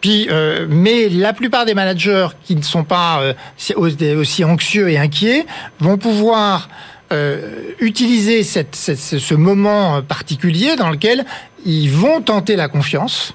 Puis, 0.00 0.28
euh, 0.30 0.66
mais 0.68 1.08
la 1.08 1.32
plupart 1.32 1.64
des 1.64 1.74
managers 1.74 2.28
qui 2.44 2.54
ne 2.54 2.62
sont 2.62 2.84
pas 2.84 3.20
euh, 3.20 4.14
aussi 4.16 4.44
anxieux 4.44 4.88
et 4.90 4.98
inquiets 4.98 5.46
vont 5.80 5.98
pouvoir 5.98 6.68
utiliser 7.78 8.42
ce 8.42 9.34
moment 9.34 10.02
particulier 10.02 10.74
dans 10.74 10.90
lequel 10.90 11.24
ils 11.64 11.88
vont 11.88 12.20
tenter 12.20 12.56
la 12.56 12.66
confiance 12.66 13.32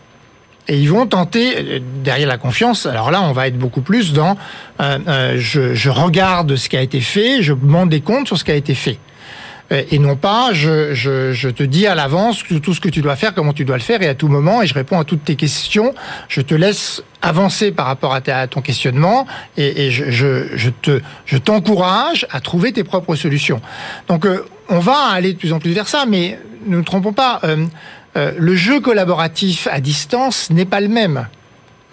et 0.71 0.77
ils 0.77 0.89
vont 0.89 1.05
tenter, 1.05 1.57
euh, 1.57 1.79
derrière 2.01 2.29
la 2.29 2.37
confiance, 2.37 2.85
alors 2.85 3.11
là, 3.11 3.21
on 3.21 3.33
va 3.33 3.47
être 3.47 3.57
beaucoup 3.57 3.81
plus 3.81 4.13
dans 4.13 4.37
euh, 4.79 4.99
euh, 5.05 5.35
je, 5.37 5.89
regarde 5.89 6.55
ce 6.55 6.69
qui 6.69 6.77
a 6.77 6.81
été 6.81 7.01
fait, 7.01 7.41
je 7.41 7.51
demande 7.51 7.89
des 7.89 7.99
comptes 7.99 8.27
sur 8.27 8.37
ce 8.37 8.45
qui 8.45 8.51
a 8.51 8.55
été 8.55 8.73
fait. 8.73 8.97
Et 9.89 9.99
non 9.99 10.17
pas, 10.17 10.49
je, 10.51 11.49
te 11.49 11.63
dis 11.63 11.87
à 11.87 11.95
l'avance 11.95 12.43
tout 12.61 12.73
ce 12.73 12.81
que 12.81 12.89
tu 12.89 13.01
dois 13.01 13.15
faire, 13.15 13.33
comment 13.33 13.53
tu 13.53 13.63
dois 13.63 13.77
le 13.77 13.81
faire, 13.81 14.01
et 14.01 14.07
à 14.09 14.15
tout 14.15 14.27
moment, 14.27 14.61
et 14.61 14.67
je 14.67 14.73
réponds 14.73 14.99
à 14.99 15.05
toutes 15.05 15.23
tes 15.23 15.37
questions. 15.37 15.93
Je 16.27 16.41
te 16.41 16.53
laisse 16.53 17.01
avancer 17.21 17.71
par 17.71 17.85
rapport 17.85 18.13
à, 18.13 18.47
ton 18.47 18.61
questionnement, 18.61 19.27
et, 19.55 19.89
je, 19.89 20.69
te, 20.81 20.99
je 21.25 21.37
t'encourage 21.37 22.27
à 22.31 22.41
trouver 22.41 22.73
tes 22.73 22.83
propres 22.83 23.15
solutions. 23.15 23.61
Donc, 24.09 24.27
on 24.67 24.79
va 24.79 25.07
aller 25.13 25.31
de 25.31 25.37
plus 25.37 25.53
en 25.53 25.59
plus 25.59 25.71
vers 25.71 25.87
ça, 25.87 26.03
mais 26.05 26.37
ne 26.65 26.75
nous 26.75 26.83
trompons 26.83 27.13
pas. 27.13 27.39
Euh, 28.17 28.31
le 28.37 28.55
jeu 28.55 28.79
collaboratif 28.79 29.67
à 29.71 29.79
distance 29.79 30.49
n'est 30.49 30.65
pas 30.65 30.81
le 30.81 30.89
même. 30.89 31.27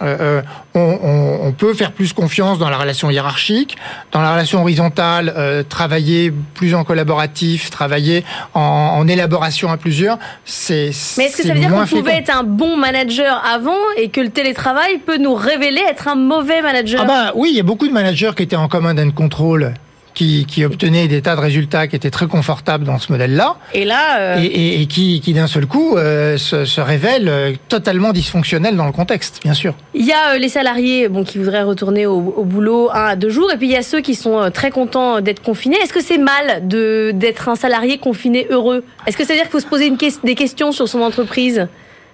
Euh, 0.01 0.41
euh, 0.77 1.37
on, 1.43 1.51
peut 1.51 1.73
faire 1.73 1.91
plus 1.91 2.13
confiance 2.13 2.57
dans 2.57 2.69
la 2.69 2.77
relation 2.77 3.09
hiérarchique, 3.09 3.75
dans 4.13 4.21
la 4.21 4.31
relation 4.31 4.61
horizontale, 4.61 5.65
travailler 5.67 6.31
plus 6.53 6.73
en 6.73 6.85
collaboratif, 6.85 7.69
travailler 7.69 8.23
en, 8.53 9.05
élaboration 9.09 9.69
à 9.69 9.75
plusieurs. 9.75 10.17
C'est 10.45 10.91
mais 11.17 11.25
est-ce 11.25 11.35
que 11.35 11.43
ça 11.43 11.53
veut 11.53 11.59
dire 11.59 11.69
qu'on 11.69 11.85
pouvait 11.85 12.17
être 12.17 12.33
un 12.33 12.43
bon 12.43 12.77
manager 12.77 13.43
avant 13.45 13.75
et 13.97 14.07
que 14.07 14.21
le 14.21 14.29
télétravail 14.29 14.99
peut 14.99 15.17
nous 15.17 15.35
révéler 15.35 15.81
être 15.89 16.07
un 16.07 16.15
mauvais 16.15 16.61
manager? 16.61 17.01
Ah 17.03 17.05
bah 17.05 17.31
oui, 17.35 17.49
il 17.51 17.57
y 17.57 17.59
a 17.59 17.63
beaucoup 17.63 17.87
de 17.87 17.93
managers 17.93 18.31
qui 18.37 18.43
étaient 18.43 18.55
en 18.55 18.69
commun 18.69 18.93
d'un 18.93 19.11
contrôle 19.11 19.73
qui, 20.13 20.45
qui 20.45 20.65
obtenait 20.65 21.07
des 21.07 21.21
tas 21.21 21.35
de 21.35 21.41
résultats 21.41 21.87
qui 21.87 21.95
étaient 21.95 22.09
très 22.09 22.27
confortables 22.27 22.85
dans 22.85 22.99
ce 22.99 23.11
modèle-là. 23.11 23.57
Et 23.73 23.85
là, 23.85 24.19
euh, 24.19 24.37
et, 24.41 24.81
et, 24.81 24.85
qui, 24.85 25.21
qui 25.21 25.33
d'un 25.33 25.47
seul 25.47 25.65
coup 25.65 25.97
euh, 25.97 26.37
se, 26.37 26.65
se 26.65 26.81
révèle 26.81 27.27
euh, 27.27 27.53
totalement 27.67 28.11
dysfonctionnel 28.11 28.75
dans 28.75 28.85
le 28.85 28.91
contexte, 28.91 29.39
bien 29.43 29.53
sûr. 29.53 29.75
Il 29.93 30.05
y 30.05 30.11
a 30.11 30.37
les 30.37 30.49
salariés, 30.49 31.07
bon, 31.09 31.23
qui 31.23 31.37
voudraient 31.37 31.63
retourner 31.63 32.05
au, 32.05 32.17
au, 32.17 32.43
boulot 32.43 32.89
un 32.91 33.05
à 33.05 33.15
deux 33.15 33.29
jours, 33.29 33.51
et 33.51 33.57
puis 33.57 33.67
il 33.67 33.73
y 33.73 33.77
a 33.77 33.81
ceux 33.81 34.01
qui 34.01 34.15
sont 34.15 34.49
très 34.53 34.71
contents 34.71 35.21
d'être 35.21 35.41
confinés. 35.41 35.77
Est-ce 35.77 35.93
que 35.93 36.03
c'est 36.03 36.17
mal 36.17 36.67
de 36.67 37.11
d'être 37.13 37.49
un 37.49 37.55
salarié 37.55 37.97
confiné 37.97 38.47
heureux? 38.49 38.83
Est-ce 39.07 39.17
que 39.17 39.23
ça 39.23 39.33
veut 39.33 39.39
dire 39.39 39.43
qu'il 39.43 39.51
faut 39.51 39.59
se 39.59 39.67
poser 39.67 39.87
une 39.87 39.97
des 40.23 40.35
questions 40.35 40.71
sur 40.71 40.87
son 40.87 41.01
entreprise? 41.01 41.67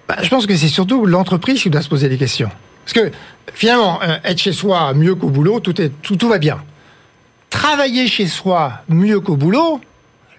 Bah, 0.08 0.16
Je 0.22 0.28
pense 0.28 0.46
que 0.46 0.54
c'est 0.54 0.68
surtout 0.68 1.06
l'entreprise 1.06 1.62
qui 1.62 1.70
doit 1.70 1.82
se 1.82 1.88
poser 1.88 2.08
des 2.08 2.18
questions. 2.18 2.50
Parce 2.84 2.92
que 2.92 3.12
finalement, 3.52 4.00
être 4.24 4.38
chez 4.38 4.52
soi 4.52 4.94
mieux 4.94 5.14
qu'au 5.16 5.28
boulot, 5.28 5.58
tout, 5.58 5.80
est, 5.80 5.90
tout, 6.02 6.16
tout 6.16 6.28
va 6.28 6.38
bien 6.38 6.58
travailler 7.56 8.06
chez 8.06 8.26
soi 8.26 8.72
mieux 8.88 9.18
qu'au 9.18 9.34
boulot, 9.34 9.80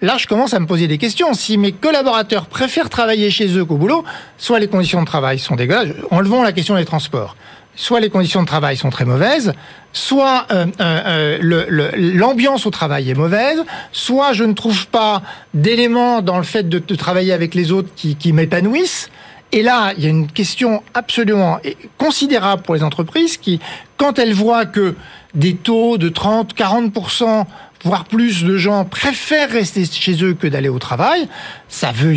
là, 0.02 0.16
je 0.18 0.28
commence 0.28 0.54
à 0.54 0.60
me 0.60 0.66
poser 0.66 0.86
des 0.86 0.98
questions. 0.98 1.34
Si 1.34 1.58
mes 1.58 1.72
collaborateurs 1.72 2.46
préfèrent 2.46 2.88
travailler 2.88 3.28
chez 3.30 3.48
eux 3.58 3.64
qu'au 3.64 3.76
boulot, 3.76 4.04
soit 4.36 4.60
les 4.60 4.68
conditions 4.68 5.00
de 5.00 5.06
travail 5.06 5.40
sont 5.40 5.56
dégueulasses, 5.56 5.96
enlevons 6.12 6.42
la 6.44 6.52
question 6.52 6.76
des 6.76 6.84
transports. 6.84 7.36
Soit 7.74 7.98
les 7.98 8.08
conditions 8.08 8.42
de 8.42 8.46
travail 8.46 8.76
sont 8.76 8.90
très 8.90 9.04
mauvaises, 9.04 9.52
soit 9.92 10.46
euh, 10.52 10.66
euh, 10.80 11.38
euh 11.42 11.90
l'ambiance 11.96 12.66
au 12.66 12.70
travail 12.70 13.10
est 13.10 13.14
mauvaise, 13.14 13.64
soit 13.90 14.32
je 14.32 14.44
ne 14.44 14.52
trouve 14.52 14.86
pas 14.86 15.22
d'éléments 15.54 16.22
dans 16.22 16.38
le 16.38 16.44
fait 16.44 16.68
de, 16.68 16.78
travailler 16.94 17.32
avec 17.32 17.54
les 17.56 17.72
autres 17.72 17.90
qui 17.96 18.32
m'épanouissent. 18.32 19.10
Et 19.50 19.62
là, 19.62 19.92
il 19.96 20.04
y 20.04 20.06
a 20.06 20.10
une 20.10 20.30
question 20.30 20.82
absolument 20.92 21.58
considérable 21.96 22.62
pour 22.62 22.74
les 22.74 22.82
entreprises 22.82 23.38
qui, 23.38 23.60
quand 23.96 24.18
elles 24.18 24.34
voient 24.34 24.66
que 24.66 24.94
des 25.34 25.54
taux 25.54 25.98
de 25.98 26.08
30, 26.08 26.54
40%, 26.54 27.44
voire 27.84 28.04
plus 28.04 28.44
de 28.44 28.56
gens 28.56 28.84
préfèrent 28.84 29.50
rester 29.50 29.84
chez 29.84 30.22
eux 30.24 30.34
que 30.34 30.46
d'aller 30.46 30.68
au 30.68 30.78
travail, 30.78 31.28
ça 31.68 31.92
veut 31.92 32.16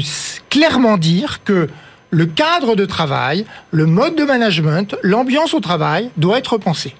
clairement 0.49 0.97
dire 0.97 1.43
que 1.43 1.69
le 2.09 2.25
cadre 2.25 2.75
de 2.75 2.85
travail, 2.85 3.45
le 3.71 3.85
mode 3.85 4.15
de 4.15 4.23
management, 4.23 4.95
l'ambiance 5.01 5.53
au 5.53 5.59
travail 5.59 6.09
doit 6.17 6.37
être 6.37 6.53
repensé. 6.53 6.93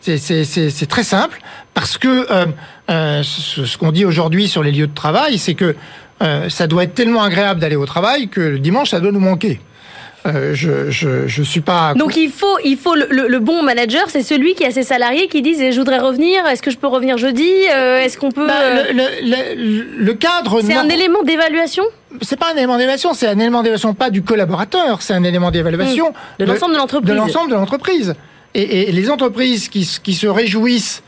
C'est 0.00 0.86
très 0.88 1.02
simple 1.02 1.40
parce 1.72 1.96
que 1.96 2.26
euh, 2.30 2.46
euh, 2.90 3.22
ce, 3.22 3.78
qu'on 3.78 3.92
dit 3.92 4.04
aujourd'hui 4.04 4.48
sur 4.48 4.62
les 4.62 4.70
lieux 4.70 4.86
de 4.86 4.94
travail, 4.94 5.38
c'est 5.38 5.54
que 5.54 5.74
euh, 6.22 6.48
ça 6.50 6.66
doit 6.66 6.84
être 6.84 6.94
tellement 6.94 7.22
agréable 7.22 7.60
d'aller 7.60 7.76
au 7.76 7.86
travail 7.86 8.28
que 8.28 8.40
le 8.40 8.58
dimanche, 8.58 8.90
ça 8.90 9.00
doit 9.00 9.12
nous 9.12 9.20
manquer. 9.20 9.60
Euh, 10.26 10.54
je, 10.54 10.90
je, 10.90 11.26
je 11.26 11.42
suis 11.42 11.60
pas. 11.60 11.92
Donc 11.94 12.16
il 12.16 12.30
faut, 12.30 12.58
il 12.64 12.78
faut 12.78 12.94
le, 12.94 13.06
le, 13.10 13.38
bon 13.40 13.62
manager, 13.62 14.08
c'est 14.08 14.22
celui 14.22 14.54
qui 14.54 14.64
a 14.64 14.70
ses 14.70 14.82
salariés 14.82 15.28
qui 15.28 15.42
disent 15.42 15.62
je 15.70 15.78
voudrais 15.78 15.98
revenir. 15.98 16.46
Est-ce 16.46 16.62
que 16.62 16.70
je 16.70 16.78
peux 16.78 16.86
revenir 16.86 17.18
jeudi 17.18 17.50
euh, 17.70 17.98
Est-ce 17.98 18.16
qu'on 18.16 18.30
peut 18.30 18.46
bah, 18.46 18.54
euh, 18.62 18.84
le, 18.92 20.02
le, 20.02 20.14
cadre. 20.14 20.62
C'est 20.62 20.74
un 20.74 20.88
élément 20.88 21.22
d'évaluation? 21.24 21.84
C'est 22.22 22.38
pas 22.38 22.52
un 22.54 22.56
élément 22.56 22.78
d'évaluation, 22.78 23.12
c'est 23.12 23.26
un 23.26 23.38
élément 23.38 23.62
d'évaluation 23.62 23.92
pas 23.92 24.08
du 24.08 24.22
collaborateur, 24.22 25.02
c'est 25.02 25.12
un 25.12 25.24
élément 25.24 25.50
d'évaluation 25.50 26.10
hmm. 26.10 26.42
de 26.42 26.44
l'ensemble 26.46 26.72
de 26.72 26.78
l'entreprise. 26.78 27.10
De 27.10 27.16
l'ensemble 27.16 27.50
de 27.50 27.56
l'entreprise. 27.56 28.14
Et, 28.54 28.88
et, 28.88 28.92
les 28.92 29.10
entreprises 29.10 29.68
qui, 29.68 29.86
qui 30.02 30.14
se 30.14 30.26
réjouissent 30.26 31.02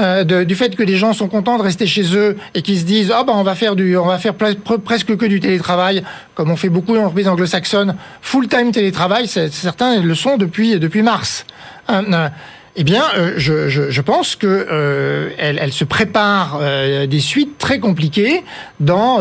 euh, 0.00 0.44
du 0.44 0.54
fait 0.54 0.74
que 0.74 0.82
les 0.82 0.96
gens 0.96 1.12
sont 1.12 1.28
contents 1.28 1.58
de 1.58 1.62
rester 1.62 1.86
chez 1.86 2.16
eux 2.16 2.36
et 2.54 2.62
qui 2.62 2.78
se 2.78 2.84
disent 2.84 3.12
ah 3.14 3.24
ben 3.24 3.34
on 3.34 3.42
va 3.42 3.54
faire 3.54 3.76
du 3.76 3.96
on 3.96 4.06
va 4.06 4.18
faire 4.18 4.34
presque 4.34 5.16
que 5.16 5.26
du 5.26 5.40
télétravail 5.40 6.02
comme 6.34 6.50
on 6.50 6.56
fait 6.56 6.68
beaucoup 6.68 6.94
dans 6.94 7.02
l'entreprise 7.02 7.28
anglo-saxonne 7.28 7.96
full 8.22 8.48
time 8.48 8.72
télétravail 8.72 9.28
certains 9.28 10.00
le 10.00 10.14
sont 10.14 10.36
depuis 10.36 10.78
depuis 10.78 11.02
mars. 11.02 11.44
Euh, 11.90 12.02
euh, 12.12 12.28
eh 12.76 12.84
bien, 12.84 13.02
euh, 13.16 13.34
je, 13.36 13.68
je, 13.68 13.90
je, 13.90 14.00
pense 14.00 14.36
que 14.36 14.46
euh, 14.46 15.30
elle, 15.38 15.58
elle, 15.60 15.72
se 15.72 15.82
prépare 15.82 16.60
euh, 16.60 17.06
des 17.06 17.18
suites 17.18 17.58
très 17.58 17.80
compliquées 17.80 18.44
dans 18.78 19.18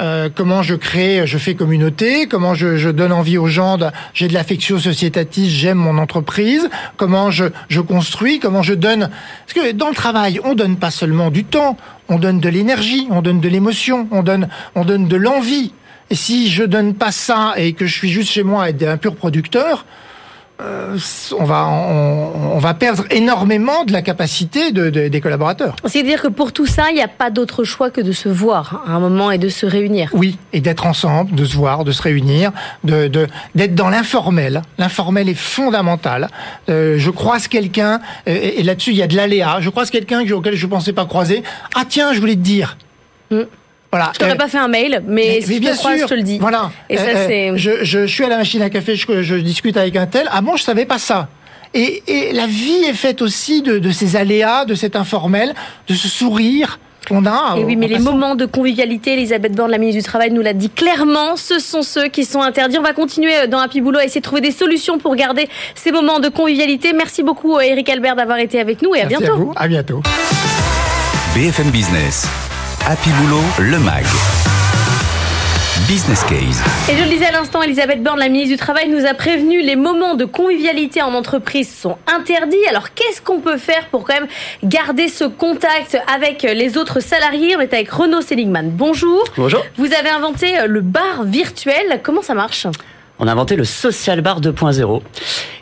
euh, 0.00 0.28
comment 0.32 0.62
je 0.62 0.76
crée, 0.76 1.26
je 1.26 1.36
fais 1.36 1.56
communauté, 1.56 2.28
comment 2.28 2.54
je, 2.54 2.76
je 2.76 2.88
donne 2.88 3.10
envie 3.10 3.36
aux 3.36 3.48
gens, 3.48 3.78
j'ai 4.12 4.28
de 4.28 4.34
l'affection 4.34 4.78
sociétatis, 4.78 5.50
j'aime 5.50 5.78
mon 5.78 5.98
entreprise, 5.98 6.70
comment 6.96 7.32
je, 7.32 7.46
je 7.68 7.80
construis, 7.80 8.38
comment 8.38 8.62
je 8.62 8.74
donne. 8.74 9.10
Parce 9.46 9.66
que 9.66 9.72
dans 9.72 9.88
le 9.88 9.94
travail, 9.96 10.40
on 10.44 10.54
donne 10.54 10.76
pas 10.76 10.92
seulement 10.92 11.32
du 11.32 11.44
temps, 11.44 11.76
on 12.08 12.20
donne 12.20 12.38
de 12.38 12.48
l'énergie, 12.48 13.08
on 13.10 13.22
donne 13.22 13.40
de 13.40 13.48
l'émotion, 13.48 14.06
on 14.12 14.22
donne, 14.22 14.48
on 14.76 14.84
donne 14.84 15.08
de 15.08 15.16
l'envie. 15.16 15.72
Et 16.10 16.14
si 16.14 16.48
je 16.48 16.62
donne 16.62 16.94
pas 16.94 17.10
ça 17.10 17.54
et 17.56 17.72
que 17.72 17.86
je 17.86 17.92
suis 17.92 18.10
juste 18.10 18.30
chez 18.30 18.44
moi 18.44 18.70
et 18.70 18.86
un 18.86 18.98
pur 18.98 19.16
producteur, 19.16 19.84
euh, 20.60 20.96
on, 21.36 21.44
va, 21.44 21.66
on, 21.66 22.58
va 22.58 22.74
perdre 22.74 23.04
énormément 23.10 23.84
de 23.84 23.92
la 23.92 24.02
capacité 24.02 24.70
de, 24.70 24.88
des 24.88 25.20
collaborateurs. 25.20 25.74
C'est-à-dire 25.84 26.22
que 26.22 26.28
pour 26.28 26.52
tout 26.52 26.66
ça, 26.66 26.90
il 26.90 26.94
n'y 26.94 27.02
a 27.02 27.08
pas 27.08 27.30
d'autre 27.30 27.64
choix 27.64 27.90
que 27.90 28.00
de 28.00 28.12
se 28.12 28.28
voir 28.28 28.84
à 28.86 28.92
un 28.92 29.00
moment 29.00 29.32
et 29.32 29.38
de 29.38 29.48
se 29.48 29.66
réunir. 29.66 30.10
Oui, 30.12 30.38
et 30.52 30.60
d'être 30.60 30.86
ensemble, 30.86 31.34
de 31.34 31.44
se 31.44 31.56
voir, 31.56 31.82
de 31.82 31.90
se 31.90 32.02
réunir, 32.02 32.52
de 32.84 33.08
d'être 33.54 33.74
dans 33.74 33.88
l'informel. 33.88 34.62
L'informel 34.78 35.28
est 35.28 35.34
fondamental. 35.34 36.28
Euh, 36.68 36.98
je 36.98 37.10
croise 37.10 37.48
quelqu'un, 37.48 38.00
et, 38.26 38.62
là-dessus 38.62 38.90
il 38.90 38.96
y 38.96 39.02
a 39.02 39.08
de 39.08 39.16
l'aléa. 39.16 39.58
Je 39.60 39.70
croise 39.70 39.90
quelqu'un 39.90 40.22
auquel 40.32 40.54
je 40.54 40.66
ne 40.66 40.70
pensais 40.70 40.92
pas 40.92 41.04
croiser. 41.04 41.42
Ah 41.74 41.82
tiens, 41.88 42.12
je 42.12 42.20
voulais 42.20 42.36
te 42.36 42.40
dire. 42.40 42.76
Mm. 43.32 43.42
Voilà. 43.94 44.10
Je 44.12 44.18
t'aurais 44.18 44.32
euh, 44.32 44.34
pas 44.34 44.48
fait 44.48 44.58
un 44.58 44.66
mail, 44.66 45.04
mais, 45.06 45.40
si 45.40 45.60
bien 45.60 45.72
sûr, 45.72 45.90
je 45.96 46.04
te 46.06 46.14
le 46.14 46.22
dis. 46.22 46.40
Voilà. 46.40 46.72
Et 46.90 46.96
ça, 46.96 47.04
euh, 47.04 47.26
c'est... 47.28 47.52
Je, 47.56 47.84
je, 47.84 48.06
suis 48.06 48.24
à 48.24 48.28
la 48.28 48.38
machine 48.38 48.60
à 48.60 48.68
café, 48.68 48.96
je, 48.96 49.22
je 49.22 49.36
discute 49.36 49.76
avec 49.76 49.94
un 49.94 50.06
tel. 50.06 50.28
Ah 50.32 50.40
bon, 50.40 50.56
je 50.56 50.64
savais 50.64 50.84
pas 50.84 50.98
ça. 50.98 51.28
Et, 51.74 52.02
et 52.08 52.32
la 52.32 52.48
vie 52.48 52.82
est 52.88 52.92
faite 52.92 53.22
aussi 53.22 53.62
de, 53.62 53.78
de 53.78 53.90
ces 53.92 54.16
aléas, 54.16 54.64
de 54.64 54.74
cet 54.74 54.96
informel, 54.96 55.54
de 55.86 55.94
ce 55.94 56.08
sourire, 56.08 56.80
qu'on 57.06 57.24
a. 57.24 57.54
Et 57.56 57.62
oui, 57.62 57.76
mais 57.76 57.86
les 57.86 57.98
passant. 57.98 58.10
moments 58.10 58.34
de 58.34 58.46
convivialité, 58.46 59.12
Elisabeth 59.12 59.52
Borne, 59.54 59.70
la 59.70 59.78
ministre 59.78 60.02
du 60.02 60.08
Travail, 60.08 60.32
nous 60.32 60.42
l'a 60.42 60.54
dit 60.54 60.70
clairement, 60.70 61.36
ce 61.36 61.60
sont 61.60 61.82
ceux 61.82 62.08
qui 62.08 62.24
sont 62.24 62.42
interdits. 62.42 62.78
On 62.80 62.82
va 62.82 62.94
continuer 62.94 63.36
euh, 63.36 63.46
dans 63.46 63.60
Happy 63.60 63.80
Boulot 63.80 64.00
à 64.00 64.04
essayer 64.04 64.20
de 64.20 64.24
trouver 64.24 64.40
des 64.40 64.50
solutions 64.50 64.98
pour 64.98 65.14
garder 65.14 65.48
ces 65.76 65.92
moments 65.92 66.18
de 66.18 66.30
convivialité. 66.30 66.92
Merci 66.94 67.22
beaucoup, 67.22 67.56
euh, 67.56 67.60
Eric 67.60 67.88
Albert, 67.90 68.16
d'avoir 68.16 68.38
été 68.38 68.58
avec 68.58 68.82
nous 68.82 68.92
et 68.96 69.02
à 69.02 69.06
Merci 69.06 69.22
bientôt. 69.22 69.36
vous. 69.36 69.52
À 69.54 69.68
bientôt. 69.68 70.02
BFM 71.36 71.70
Business. 71.70 72.26
Happy 72.86 73.08
Boulot, 73.12 73.40
le 73.60 73.78
MAG. 73.78 74.04
Business 75.88 76.22
Case. 76.24 76.62
Et 76.90 76.98
je 76.98 77.02
le 77.02 77.08
disais 77.08 77.24
à 77.24 77.32
l'instant, 77.32 77.62
Elisabeth 77.62 78.02
Borne, 78.02 78.18
la 78.18 78.28
ministre 78.28 78.52
du 78.52 78.58
Travail, 78.58 78.90
nous 78.90 79.06
a 79.06 79.14
prévenu 79.14 79.62
les 79.62 79.74
moments 79.74 80.16
de 80.16 80.26
convivialité 80.26 81.00
en 81.00 81.14
entreprise 81.14 81.74
sont 81.74 81.96
interdits. 82.06 82.66
Alors 82.68 82.92
qu'est-ce 82.92 83.22
qu'on 83.22 83.40
peut 83.40 83.56
faire 83.56 83.86
pour 83.86 84.04
quand 84.04 84.12
même 84.12 84.28
garder 84.62 85.08
ce 85.08 85.24
contact 85.24 85.96
avec 86.14 86.42
les 86.42 86.76
autres 86.76 87.00
salariés? 87.00 87.56
On 87.56 87.60
est 87.60 87.72
avec 87.72 87.88
Renaud 87.90 88.20
Seligman. 88.20 88.68
Bonjour. 88.70 89.24
Bonjour. 89.38 89.64
Vous 89.78 89.94
avez 89.94 90.10
inventé 90.10 90.54
le 90.66 90.82
bar 90.82 91.24
virtuel. 91.24 92.00
Comment 92.02 92.20
ça 92.20 92.34
marche? 92.34 92.66
On 93.20 93.28
a 93.28 93.32
inventé 93.32 93.54
le 93.54 93.64
Social 93.64 94.20
Bar 94.22 94.40
2.0 94.40 95.00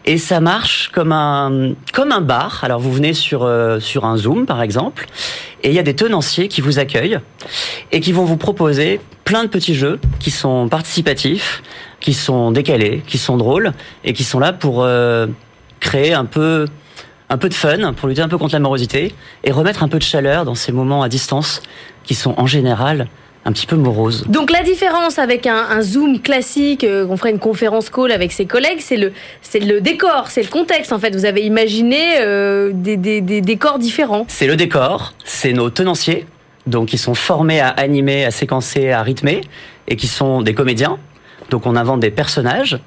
et 0.07 0.17
ça 0.17 0.41
marche 0.41 0.91
comme 0.93 1.13
un 1.13 1.75
comme 1.93 2.11
un 2.11 2.23
bar. 2.23 2.61
Alors 2.65 2.81
vous 2.81 2.93
venez 2.93 3.13
sur 3.13 3.43
euh, 3.43 3.79
sur 3.79 4.07
un 4.07 4.17
Zoom 4.17 4.47
par 4.47 4.63
exemple 4.63 5.07
et 5.63 5.69
il 5.69 5.75
y 5.75 5.79
a 5.79 5.83
des 5.83 5.95
tenanciers 5.95 6.49
qui 6.49 6.63
vous 6.63 6.79
accueillent 6.79 7.21
et 7.93 8.01
qui 8.01 8.13
vont 8.13 8.25
vous 8.25 8.39
proposer 8.39 9.01
plein 9.25 9.45
de 9.45 9.49
petits 9.49 9.75
jeux 9.75 10.01
qui 10.19 10.31
sont 10.31 10.69
participatifs, 10.69 11.63
qui 12.01 12.15
sont 12.15 12.53
décalés, 12.53 13.03
qui 13.07 13.19
sont 13.19 13.37
drôles 13.37 13.73
et 14.03 14.15
qui 14.15 14.25
sont 14.25 14.39
là 14.39 14.55
pour 14.55 14.83
euh, 14.83 15.27
créer 15.79 16.15
un 16.15 16.25
peu 16.25 16.67
un 17.29 17.37
peu 17.37 17.51
de 17.51 17.55
fun, 17.55 17.93
pour 17.93 18.09
lutter 18.09 18.23
un 18.23 18.29
peu 18.29 18.39
contre 18.39 18.55
la 18.55 18.61
morosité 18.61 19.15
et 19.45 19.53
remettre 19.53 19.83
un 19.83 19.89
peu 19.89 19.99
de 19.99 20.05
chaleur 20.05 20.47
dans 20.47 20.55
ces 20.55 20.73
moments 20.73 21.03
à 21.03 21.09
distance 21.11 21.63
qui 22.05 22.15
sont 22.15 22.35
en 22.39 22.47
général 22.47 23.09
un 23.45 23.53
petit 23.53 23.67
peu 23.67 23.77
moroses. 23.77 24.25
Donc 24.29 24.51
la 24.51 24.63
différence 24.63 25.19
avec 25.19 25.47
un, 25.47 25.67
un 25.71 25.83
Zoom 25.83 26.21
classique, 26.21 26.85
euh, 26.85 27.07
on 27.09 27.17
ferait 27.17 27.31
une 27.31 27.39
conférence 27.39 27.91
call 27.91 28.13
avec 28.13 28.31
ses 28.33 28.47
collègues, 28.47 28.79
c'est 28.81 28.97
le, 28.97 29.13
c'est 29.41 29.59
le 29.59 29.81
décor, 29.81 30.29
c'est 30.29 30.43
le 30.43 30.49
contexte 30.49 30.93
en 30.93 30.99
fait. 30.99 31.15
Vous 31.15 31.25
avez 31.25 31.43
imaginé 31.43 32.21
euh, 32.21 32.71
des, 32.73 32.97
des, 32.97 33.21
des 33.21 33.41
décors 33.41 33.79
différents. 33.79 34.25
C'est 34.29 34.47
le 34.47 34.57
décor, 34.57 35.15
c'est 35.25 35.53
nos 35.53 35.71
tenanciers, 35.71 36.27
donc 36.67 36.89
qui 36.89 36.99
sont 36.99 37.15
formés 37.15 37.61
à 37.61 37.69
animer, 37.69 38.25
à 38.25 38.31
séquencer, 38.31 38.91
à 38.91 39.03
rythmer, 39.03 39.41
et 39.89 39.97
qui 39.97 40.07
sont 40.07 40.43
des 40.43 40.55
comédiens. 40.55 40.99
Donc 41.51 41.67
on 41.67 41.75
invente 41.75 42.01
des 42.01 42.13
personnages. 42.13 42.79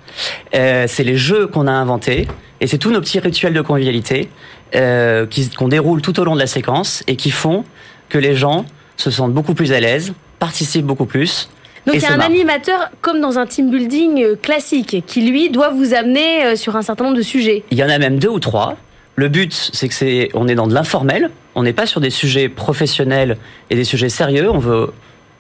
Euh, 0.56 0.86
c'est 0.88 1.04
les 1.04 1.18
jeux 1.18 1.48
qu'on 1.48 1.68
a 1.68 1.72
inventés, 1.72 2.28
et 2.62 2.68
c'est 2.68 2.78
tous 2.78 2.92
nos 2.92 3.02
petits 3.02 3.20
rituels 3.20 3.54
de 3.54 3.62
convivialité 3.62 4.30
euh, 4.74 5.26
qu'on 5.58 5.68
déroule 5.68 6.02
tout 6.02 6.18
au 6.20 6.24
long 6.24 6.36
de 6.36 6.40
la 6.40 6.48
séquence 6.48 7.04
et 7.08 7.18
qui 7.18 7.30
font 7.30 7.66
que 8.08 8.18
les 8.18 8.36
gens 8.36 8.66
se 8.98 9.12
sentent 9.12 9.34
beaucoup 9.34 9.54
plus 9.54 9.74
à 9.74 9.80
l'aise, 9.82 10.14
participent 10.46 10.86
beaucoup 10.86 11.10
plus. 11.16 11.50
Donc 11.86 11.96
il 11.96 12.02
y 12.02 12.06
a 12.06 12.14
un 12.14 12.20
animateur 12.20 12.80
comme 13.02 13.20
dans 13.20 13.38
un 13.38 13.46
team 13.46 13.70
building 13.70 14.24
euh, 14.24 14.36
classique 14.36 15.04
qui 15.06 15.22
lui 15.22 15.50
doit 15.50 15.70
vous 15.70 15.94
amener 15.94 16.46
euh, 16.46 16.56
sur 16.56 16.76
un 16.76 16.82
certain 16.82 17.04
nombre 17.06 17.18
de 17.18 17.22
sujets. 17.22 17.64
Il 17.72 17.78
y 17.78 17.84
en 17.84 17.90
a 17.90 17.98
même 17.98 18.18
deux 18.20 18.30
ou 18.30 18.40
trois. 18.40 18.78
Le 19.16 19.28
but, 19.28 19.54
c'est 19.74 19.88
que 19.88 19.94
c'est, 19.94 20.30
on 20.34 20.48
est 20.48 20.56
dans 20.56 20.68
de 20.68 20.74
l'informel. 20.74 21.30
On 21.56 21.64
n'est 21.64 21.74
pas 21.74 21.86
sur 21.86 22.02
des 22.02 22.10
sujets 22.10 22.50
professionnels 22.50 23.38
et 23.70 23.76
des 23.76 23.86
sujets 23.86 24.10
sérieux. 24.10 24.50
On 24.52 24.60
veut 24.60 24.92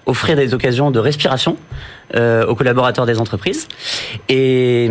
offrir 0.06 0.36
des 0.36 0.54
occasions 0.54 0.91
de 0.91 1.00
respiration 1.00 1.58
euh, 2.15 2.46
aux 2.46 2.56
collaborateurs 2.56 3.06
des 3.06 3.20
entreprises. 3.20 3.68
Et, 4.30 4.89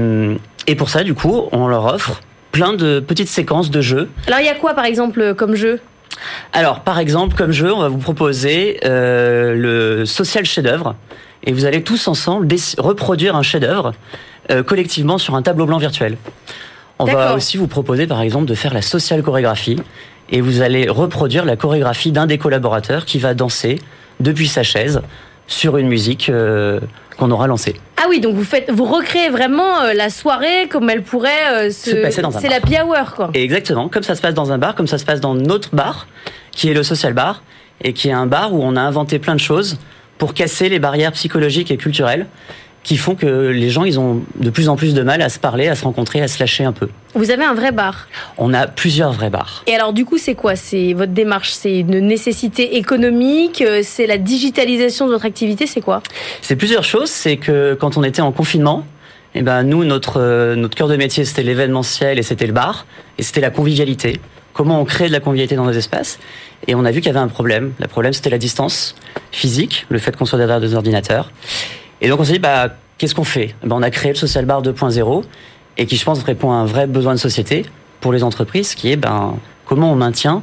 et 0.67 0.75
pour 0.75 0.91
ça, 0.91 1.03
du 1.03 1.15
coup, 1.15 1.49
on 1.53 1.67
leur 1.67 1.87
offre 1.87 2.21
plein 2.53 2.73
de 2.73 3.01
petites 3.01 3.29
séquences 3.29 3.71
de 3.71 3.81
jeux. 3.81 4.09
Alors 4.27 4.41
il 4.41 4.47
y 4.47 4.49
a 4.49 4.55
quoi 4.55 4.75
par 4.75 4.85
exemple 4.85 5.35
comme 5.35 5.55
jeu? 5.55 5.81
Alors, 6.53 6.81
par 6.81 6.99
exemple, 6.99 7.37
comme 7.37 7.53
jeu, 7.53 7.73
on 7.73 7.81
va 7.81 7.89
vous 7.89 7.99
proposer 7.99 8.79
euh, 8.85 9.55
le 9.55 10.07
social 10.07 10.45
chef-d'œuvre. 10.45 10.95
Et 11.43 11.53
vous 11.53 11.65
allez 11.65 11.83
tous 11.83 12.09
ensemble 12.09 12.49
reproduire 12.79 13.37
un 13.37 13.43
chef-d'œuvre 13.43 13.93
euh, 14.51 14.63
collectivement 14.63 15.19
sur 15.19 15.35
un 15.35 15.43
tableau 15.43 15.67
blanc 15.67 15.79
virtuel. 15.79 16.17
On 16.99 17.05
va 17.05 17.35
aussi 17.35 17.57
vous 17.57 17.67
proposer, 17.67 18.07
par 18.07 18.21
exemple, 18.21 18.47
de 18.47 18.55
faire 18.55 18.73
la 18.73 18.83
social 18.83 19.23
chorégraphie. 19.23 19.77
Et 20.31 20.41
vous 20.41 20.63
allez 20.63 20.89
reproduire 20.89 21.45
la 21.45 21.57
chorégraphie 21.57 22.13
d'un 22.13 22.27
des 22.27 22.39
collaborateurs 22.39 23.05
qui 23.05 23.19
va 23.19 23.35
danser 23.35 23.81
depuis 24.21 24.49
sa 24.49 24.63
chaise 24.63 25.03
sur 25.47 25.77
une 25.77 25.89
musique 25.89 26.29
euh, 26.29 26.81
qu'on 27.17 27.31
aura 27.31 27.47
lancée. 27.47 27.75
Ah 27.97 28.07
oui, 28.09 28.21
donc 28.21 28.35
vous 28.35 28.45
faites, 28.45 28.71
vous 28.71 28.85
recréez 28.85 29.31
vraiment 29.31 29.83
euh, 29.83 29.93
la 29.95 30.11
soirée 30.11 30.69
comme 30.69 30.91
elle 30.91 31.03
pourrait 31.03 31.53
euh, 31.53 31.71
se, 31.71 31.91
Se 31.91 31.97
passer 31.97 32.23
dans 32.23 32.37
un 32.37 32.41
C'est 32.41 32.49
la 32.49 32.57
happy 32.57 32.77
hour 32.81 33.15
quoi. 33.15 33.31
Et 33.35 33.43
exactement, 33.43 33.89
comme 33.89 34.03
ça 34.03 34.15
se 34.15 34.23
passe 34.23 34.35
dans 34.35 34.53
un 34.53 34.59
bar, 34.59 34.75
comme 34.75 34.87
ça 34.87 34.99
se 34.99 35.05
passe 35.05 35.21
dans 35.21 35.35
notre 35.35 35.75
bar, 35.75 36.07
qui 36.51 36.69
est 36.69 36.75
le 36.75 36.83
social 36.83 37.13
bar, 37.13 37.43
et 37.83 37.93
qui 37.93 38.09
est 38.09 38.13
un 38.13 38.27
bar 38.27 38.53
où 38.53 38.63
on 38.63 38.77
a 38.77 38.81
inventé 38.81 39.19
plein 39.19 39.35
de 39.35 39.41
choses 39.41 39.79
pour 40.19 40.35
casser 40.35 40.69
les 40.69 40.79
barrières 40.79 41.13
psychologiques 41.13 41.71
et 41.71 41.77
culturelles 41.77 42.27
qui 42.85 42.99
font 42.99 43.15
que 43.15 43.49
les 43.49 43.71
gens, 43.71 43.85
ils 43.85 43.99
ont 43.99 44.23
de 44.37 44.51
plus 44.51 44.69
en 44.69 44.77
plus 44.77 44.95
de 44.95 45.03
mal 45.03 45.23
à 45.23 45.29
se 45.31 45.39
parler, 45.39 45.69
à 45.69 45.75
se 45.75 45.85
rencontrer, 45.85 46.21
à 46.21 46.29
se 46.29 46.39
lâcher 46.39 46.65
un 46.65 46.73
peu. 46.73 46.89
Vous 47.15 47.31
avez 47.31 47.45
un 47.45 47.55
vrai 47.55 47.73
bar. 47.73 48.07
On 48.39 48.53
a 48.53 48.67
plusieurs 48.67 49.13
vrais 49.13 49.31
bars. 49.31 49.65
Et 49.67 49.75
alors 49.75 49.93
du 49.93 50.05
coup 50.05 50.19
c'est 50.19 50.35
quoi? 50.35 50.55
C'est 50.55 50.93
votre 50.93 51.13
démarche 51.13 51.53
C'est 51.53 51.81
une 51.81 51.99
nécessité 52.01 52.77
économique 52.77 53.63
euh, 53.63 53.81
C'est 53.83 54.07
la 54.07 54.19
digitalisation 54.19 55.07
de 55.07 55.13
votre 55.13 55.25
activité 55.25 55.67
C'est 55.67 55.81
quoi? 55.81 56.03
C'est 56.43 56.57
plusieurs 56.57 56.85
choses, 56.85 57.09
c'est 57.09 57.39
que 57.39 57.75
quand 57.75 57.97
on 57.97 58.03
était 58.03 58.23
en 58.23 58.33
confinement, 58.33 58.85
eh 59.35 59.43
ben 59.43 59.63
nous, 59.63 59.85
notre, 59.85 60.21
euh, 60.21 60.55
notre 60.55 60.77
cœur 60.77 60.89
de 60.89 60.97
métier, 60.97 61.25
c'était 61.25 61.43
l'événementiel 61.43 62.19
et 62.19 62.23
c'était 62.23 62.47
le 62.47 62.53
bar, 62.53 62.87
et 63.19 63.23
c'était 63.23 63.41
la 63.41 63.51
convivialité. 63.51 64.21
Comment 64.53 64.81
on 64.81 64.85
crée 64.85 65.09
de 65.09 65.13
la 65.13 65.21
convivialité 65.21 65.57
dans 65.57 65.65
nos 65.65 65.73
espaces. 65.73 66.21
Et 66.69 66.77
on 66.77 66.85
a 66.85 66.93
vu 66.93 67.01
qu'il 67.01 67.09
y 67.09 67.11
avait 67.11 67.19
un 67.19 67.29
problème. 67.29 67.73
Le 67.81 67.89
problème, 67.89 68.13
c'était 68.13 68.31
la 68.31 68.39
distance 68.39 68.95
physique, 69.33 69.87
le 69.89 69.99
fait 69.99 70.17
qu'on 70.17 70.25
soit 70.25 70.39
derrière 70.39 70.61
des 70.61 70.75
ordinateurs. 70.75 71.33
Et 72.05 72.09
donc 72.09 72.21
on 72.21 72.25
s'est 72.25 72.35
dit, 72.35 72.39
bah, 72.39 72.69
qu'est-ce 72.99 73.15
qu'on 73.15 73.25
fait? 73.25 73.55
Ben, 73.65 73.75
On 73.77 73.83
a 73.83 73.89
créé 73.91 74.13
le 74.13 74.19
Social 74.19 74.45
Bar 74.45 74.63
2.0, 74.63 75.25
et 75.79 75.87
qui, 75.87 75.97
je 75.97 76.05
pense, 76.05 76.23
répond 76.23 76.53
à 76.53 76.57
un 76.57 76.67
vrai 76.67 76.87
besoin 76.87 77.15
de 77.15 77.19
société 77.19 77.65
pour 78.01 78.13
les 78.13 78.23
entreprises, 78.23 78.75
qui 78.75 78.93
est 78.93 78.97
ben, 78.97 79.37
comment 79.65 79.91
on 79.91 79.97
maintient 79.97 80.43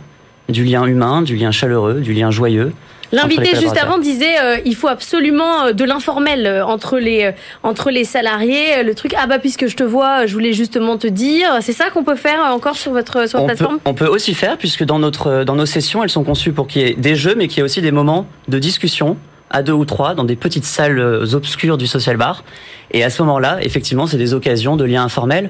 du 0.49 0.63
lien 0.63 0.85
humain, 0.85 1.21
du 1.21 1.35
lien 1.35 1.51
chaleureux, 1.51 2.01
du 2.01 2.13
lien 2.13 2.31
joyeux. 2.31 2.73
L'invité 3.11 3.55
juste 3.59 3.77
avant 3.77 3.99
disait 3.99 4.39
euh, 4.41 4.57
il 4.65 4.73
faut 4.73 4.87
absolument 4.87 5.65
euh, 5.65 5.73
de 5.73 5.83
l'informel 5.83 6.47
euh, 6.47 6.65
entre 6.65 6.97
les 6.97 7.25
euh, 7.25 7.31
entre 7.61 7.91
les 7.91 8.05
salariés. 8.05 8.83
Le 8.83 8.95
truc 8.95 9.13
ah 9.17 9.27
bah 9.27 9.37
puisque 9.37 9.67
je 9.67 9.75
te 9.75 9.83
vois, 9.83 10.25
je 10.25 10.33
voulais 10.33 10.53
justement 10.53 10.97
te 10.97 11.07
dire. 11.07 11.57
C'est 11.59 11.73
ça 11.73 11.89
qu'on 11.89 12.05
peut 12.05 12.15
faire 12.15 12.39
encore 12.53 12.77
sur 12.77 12.93
votre 12.93 13.27
sur 13.27 13.39
votre 13.39 13.43
on 13.43 13.47
peut, 13.47 13.55
plateforme? 13.55 13.79
on 13.83 13.93
peut 13.93 14.07
aussi 14.07 14.33
faire, 14.33 14.57
puisque 14.57 14.85
dans, 14.85 14.97
notre, 14.97 15.43
dans 15.43 15.55
nos 15.55 15.65
sessions, 15.65 16.03
elles 16.03 16.09
sont 16.09 16.23
conçues 16.23 16.53
pour 16.53 16.67
qu'il 16.67 16.81
y 16.81 16.85
ait 16.85 16.93
des 16.93 17.15
jeux, 17.15 17.35
mais 17.35 17.49
qu'il 17.49 17.57
y 17.57 17.59
ait 17.59 17.63
aussi 17.65 17.81
des 17.81 17.91
moments 17.91 18.25
de 18.47 18.59
discussion 18.59 19.17
à 19.51 19.61
deux 19.61 19.73
ou 19.73 19.85
trois 19.85 20.15
dans 20.15 20.23
des 20.23 20.35
petites 20.35 20.65
salles 20.65 20.99
euh, 20.99 21.33
obscures 21.33 21.77
du 21.77 21.87
social 21.87 22.17
bar. 22.17 22.43
Et 22.91 23.03
à 23.03 23.09
ce 23.09 23.21
moment-là, 23.21 23.59
effectivement, 23.61 24.07
c'est 24.07 24.17
des 24.17 24.33
occasions 24.33 24.75
de 24.75 24.85
liens 24.85 25.03
informels. 25.03 25.49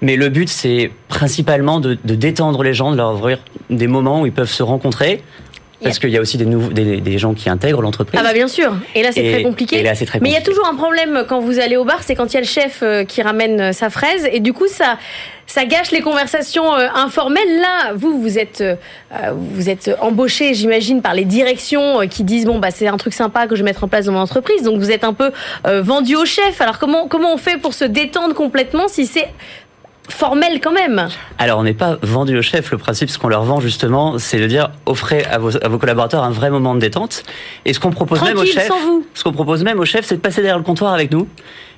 Mais 0.00 0.16
le 0.16 0.28
but, 0.30 0.48
c'est 0.48 0.90
principalement 1.08 1.78
de, 1.78 1.96
de 2.04 2.14
détendre 2.14 2.62
les 2.62 2.74
gens, 2.74 2.90
de 2.90 2.96
leur 2.96 3.14
ouvrir 3.14 3.38
des 3.70 3.86
moments 3.86 4.22
où 4.22 4.26
ils 4.26 4.32
peuvent 4.32 4.50
se 4.50 4.62
rencontrer. 4.62 5.22
Parce 5.82 5.98
qu'il 5.98 6.10
y 6.10 6.16
a 6.18 6.20
aussi 6.20 6.36
des, 6.36 6.46
nouveaux, 6.46 6.72
des, 6.72 7.00
des 7.00 7.18
gens 7.18 7.34
qui 7.34 7.48
intègrent 7.48 7.82
l'entreprise. 7.82 8.20
Ah 8.22 8.26
bah 8.26 8.32
bien 8.32 8.48
sûr. 8.48 8.74
Et 8.94 9.02
là 9.02 9.10
c'est 9.12 9.22
très 9.32 9.42
compliqué. 9.42 9.80
et 9.80 9.82
là, 9.82 9.94
c'est 9.94 10.06
très 10.06 10.20
Mais 10.20 10.28
il 10.28 10.32
y 10.32 10.34
a 10.34 10.38
compliqué. 10.38 10.56
toujours 10.56 10.72
un 10.72 10.76
problème 10.76 11.24
quand 11.28 11.40
vous 11.40 11.58
allez 11.58 11.76
au 11.76 11.84
bar, 11.84 12.02
c'est 12.02 12.14
quand 12.14 12.26
il 12.32 12.34
y 12.34 12.36
a 12.38 12.40
le 12.40 12.46
chef 12.46 12.80
euh, 12.82 13.04
qui 13.04 13.22
ramène 13.22 13.60
euh, 13.60 13.72
sa 13.72 13.90
fraise 13.90 14.28
et 14.32 14.40
du 14.40 14.52
coup 14.52 14.68
ça 14.68 14.98
ça 15.46 15.66
gâche 15.66 15.90
les 15.90 16.00
conversations 16.00 16.74
euh, 16.74 16.88
informelles. 16.94 17.60
Là, 17.60 17.92
vous 17.94 18.20
vous 18.20 18.38
êtes 18.38 18.62
euh, 18.62 18.74
vous 19.34 19.68
êtes 19.68 19.90
embauché, 20.00 20.54
j'imagine, 20.54 21.02
par 21.02 21.14
les 21.14 21.24
directions 21.26 22.06
qui 22.08 22.24
disent 22.24 22.46
bon 22.46 22.58
bah 22.58 22.70
c'est 22.70 22.86
un 22.86 22.96
truc 22.96 23.12
sympa 23.12 23.46
que 23.46 23.54
je 23.54 23.60
vais 23.62 23.66
mettre 23.66 23.84
en 23.84 23.88
place 23.88 24.06
dans 24.06 24.12
mon 24.12 24.20
entreprise. 24.20 24.62
Donc 24.62 24.78
vous 24.78 24.90
êtes 24.90 25.04
un 25.04 25.12
peu 25.12 25.30
euh, 25.66 25.82
vendu 25.82 26.16
au 26.16 26.24
chef. 26.24 26.60
Alors 26.60 26.78
comment 26.78 27.06
comment 27.08 27.34
on 27.34 27.36
fait 27.36 27.58
pour 27.58 27.74
se 27.74 27.84
détendre 27.84 28.34
complètement 28.34 28.88
si 28.88 29.06
c'est 29.06 29.28
formel 30.08 30.60
quand 30.60 30.72
même 30.72 31.08
Alors, 31.38 31.58
on 31.58 31.64
n'est 31.64 31.74
pas 31.74 31.98
vendu 32.02 32.36
au 32.36 32.42
chef. 32.42 32.70
Le 32.70 32.78
principe, 32.78 33.10
ce 33.10 33.18
qu'on 33.18 33.28
leur 33.28 33.44
vend 33.44 33.60
justement, 33.60 34.18
c'est 34.18 34.38
de 34.38 34.46
dire 34.46 34.70
offrez 34.86 35.24
à 35.24 35.38
vos, 35.38 35.56
à 35.62 35.68
vos 35.68 35.78
collaborateurs 35.78 36.24
un 36.24 36.30
vrai 36.30 36.50
moment 36.50 36.74
de 36.74 36.80
détente. 36.80 37.22
Et 37.64 37.72
ce 37.72 37.80
qu'on 37.80 37.90
propose 37.90 38.22
même 38.22 38.38
au 38.38 38.44
chef, 38.44 38.70
ce 39.14 39.24
qu'on 39.24 39.32
propose 39.32 39.62
même 39.64 39.80
au 39.80 39.84
chef, 39.84 40.04
c'est 40.04 40.16
de 40.16 40.20
passer 40.20 40.42
derrière 40.42 40.58
le 40.58 40.64
comptoir 40.64 40.92
avec 40.92 41.12
nous. 41.12 41.28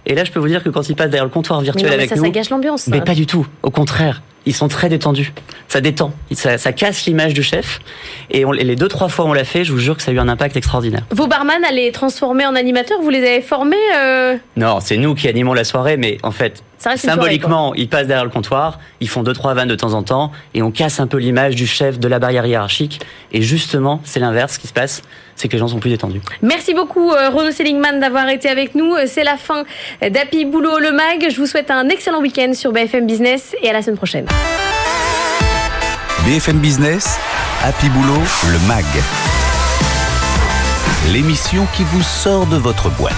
Et 0.07 0.15
là, 0.15 0.25
je 0.25 0.31
peux 0.33 0.41
vous 0.41 0.49
dire 0.49 0.63
que 0.63 0.69
quand 0.69 0.89
ils 0.89 0.97
passent 0.97 1.11
derrière 1.11 1.25
le 1.25 1.31
comptoir 1.31 1.61
Mais 1.61 1.65
virtuel 1.65 1.85
non, 1.85 1.91
mais 1.91 1.95
avec 1.97 2.09
ça, 2.11 2.17
nous, 2.17 2.25
ça 2.25 2.31
gâche 2.31 2.51
l'ambiance. 2.51 2.87
mais 2.89 3.01
pas 3.01 3.15
du 3.15 3.27
tout. 3.27 3.47
Au 3.63 3.71
contraire, 3.71 4.23
ils 4.47 4.55
sont 4.55 4.69
très 4.69 4.91
détendus. 4.91 5.33
Ça 5.69 5.81
détend. 5.81 6.13
Ça, 6.33 6.59
ça 6.59 6.73
casse 6.73 7.07
l'image 7.07 7.33
du 7.33 7.43
chef. 7.43 7.81
Et, 8.31 8.45
on- 8.45 8.53
et 8.53 8.65
les 8.65 8.77
deux 8.77 8.89
trois 8.89 9.09
fois 9.09 9.25
où 9.25 9.29
on 9.29 9.33
l'a 9.33 9.45
fait, 9.45 9.65
je 9.65 9.73
vous 9.73 9.79
jure 9.79 9.97
que 9.97 10.03
ça 10.03 10.11
a 10.11 10.15
eu 10.15 10.19
un 10.19 10.29
impact 10.29 10.57
extraordinaire. 10.57 11.05
Vos 11.11 11.27
barman 11.27 11.65
à 11.67 11.73
les 11.73 11.91
transformer 11.93 12.45
en 12.45 12.55
animateurs, 12.55 12.99
vous 13.01 13.09
les 13.09 13.21
avez 13.27 13.41
formés 13.41 13.77
euh, 13.97 14.37
Non, 14.57 14.79
c'est 14.81 14.99
nous 14.99 15.15
qui 15.15 15.27
animons 15.29 15.55
la 15.55 15.65
soirée, 15.65 15.97
mais 15.97 16.19
en 16.23 16.31
fait, 16.31 16.63
soirée, 16.79 16.99
symboliquement, 16.99 17.75
ils 17.75 17.89
passent 17.89 18.07
derrière 18.07 18.25
le 18.27 18.31
comptoir, 18.31 18.79
ils 19.01 19.09
font 19.09 19.23
deux 19.23 19.33
trois 19.33 19.55
vannes 19.55 19.69
de 19.69 19.75
temps 19.77 19.95
en 19.95 20.03
temps, 20.03 20.31
et 20.53 20.61
on 20.61 20.71
casse 20.71 21.01
un 21.01 21.07
peu 21.07 21.17
l'image 21.17 21.55
du 21.55 21.67
chef 21.67 21.99
de 21.99 22.07
la 22.09 22.19
barrière 22.19 22.45
hiérarchique. 22.45 23.01
Et 23.33 23.41
justement, 23.41 24.03
c'est 24.05 24.21
l'inverse 24.21 24.59
qui 24.59 24.67
se 24.67 24.75
passe, 24.75 25.01
c'est 25.37 25.49
que 25.49 25.53
les 25.55 25.59
gens 25.59 25.69
sont 25.69 25.79
plus 25.79 25.91
détendus. 25.91 26.21
Merci 26.43 26.75
beaucoup 26.75 27.11
euh, 27.13 27.31
Renaud 27.31 27.51
Seligman 27.53 28.01
d'avoir 28.01 28.29
été 28.29 28.49
avec 28.49 28.75
nous. 28.75 28.95
Euh, 28.95 29.05
C'est 29.07 29.25
la 29.25 29.37
fin 29.37 29.65
d'Happy 30.01 30.45
Boulot 30.45 30.79
le 30.79 30.93
Mag. 30.93 31.27
Je 31.31 31.37
vous 31.37 31.47
souhaite 31.47 31.71
un 31.71 31.89
excellent 31.89 32.21
week-end 32.21 32.53
sur 32.55 32.73
BFM 32.73 33.07
Business 33.07 33.55
et 33.63 33.71
à 33.71 33.73
la 33.73 33.83
semaine 33.83 33.97
prochaine. 33.97 34.27
BFM 36.27 36.59
Business, 36.59 37.19
Happy 37.63 37.89
Boulot, 37.91 38.21
le 38.51 38.59
MAG. 38.67 38.85
l'émission 41.13 41.67
qui 41.77 41.85
vous 41.85 42.03
sort 42.03 42.47
de 42.47 42.57
votre 42.57 42.89
boîte. 42.91 43.13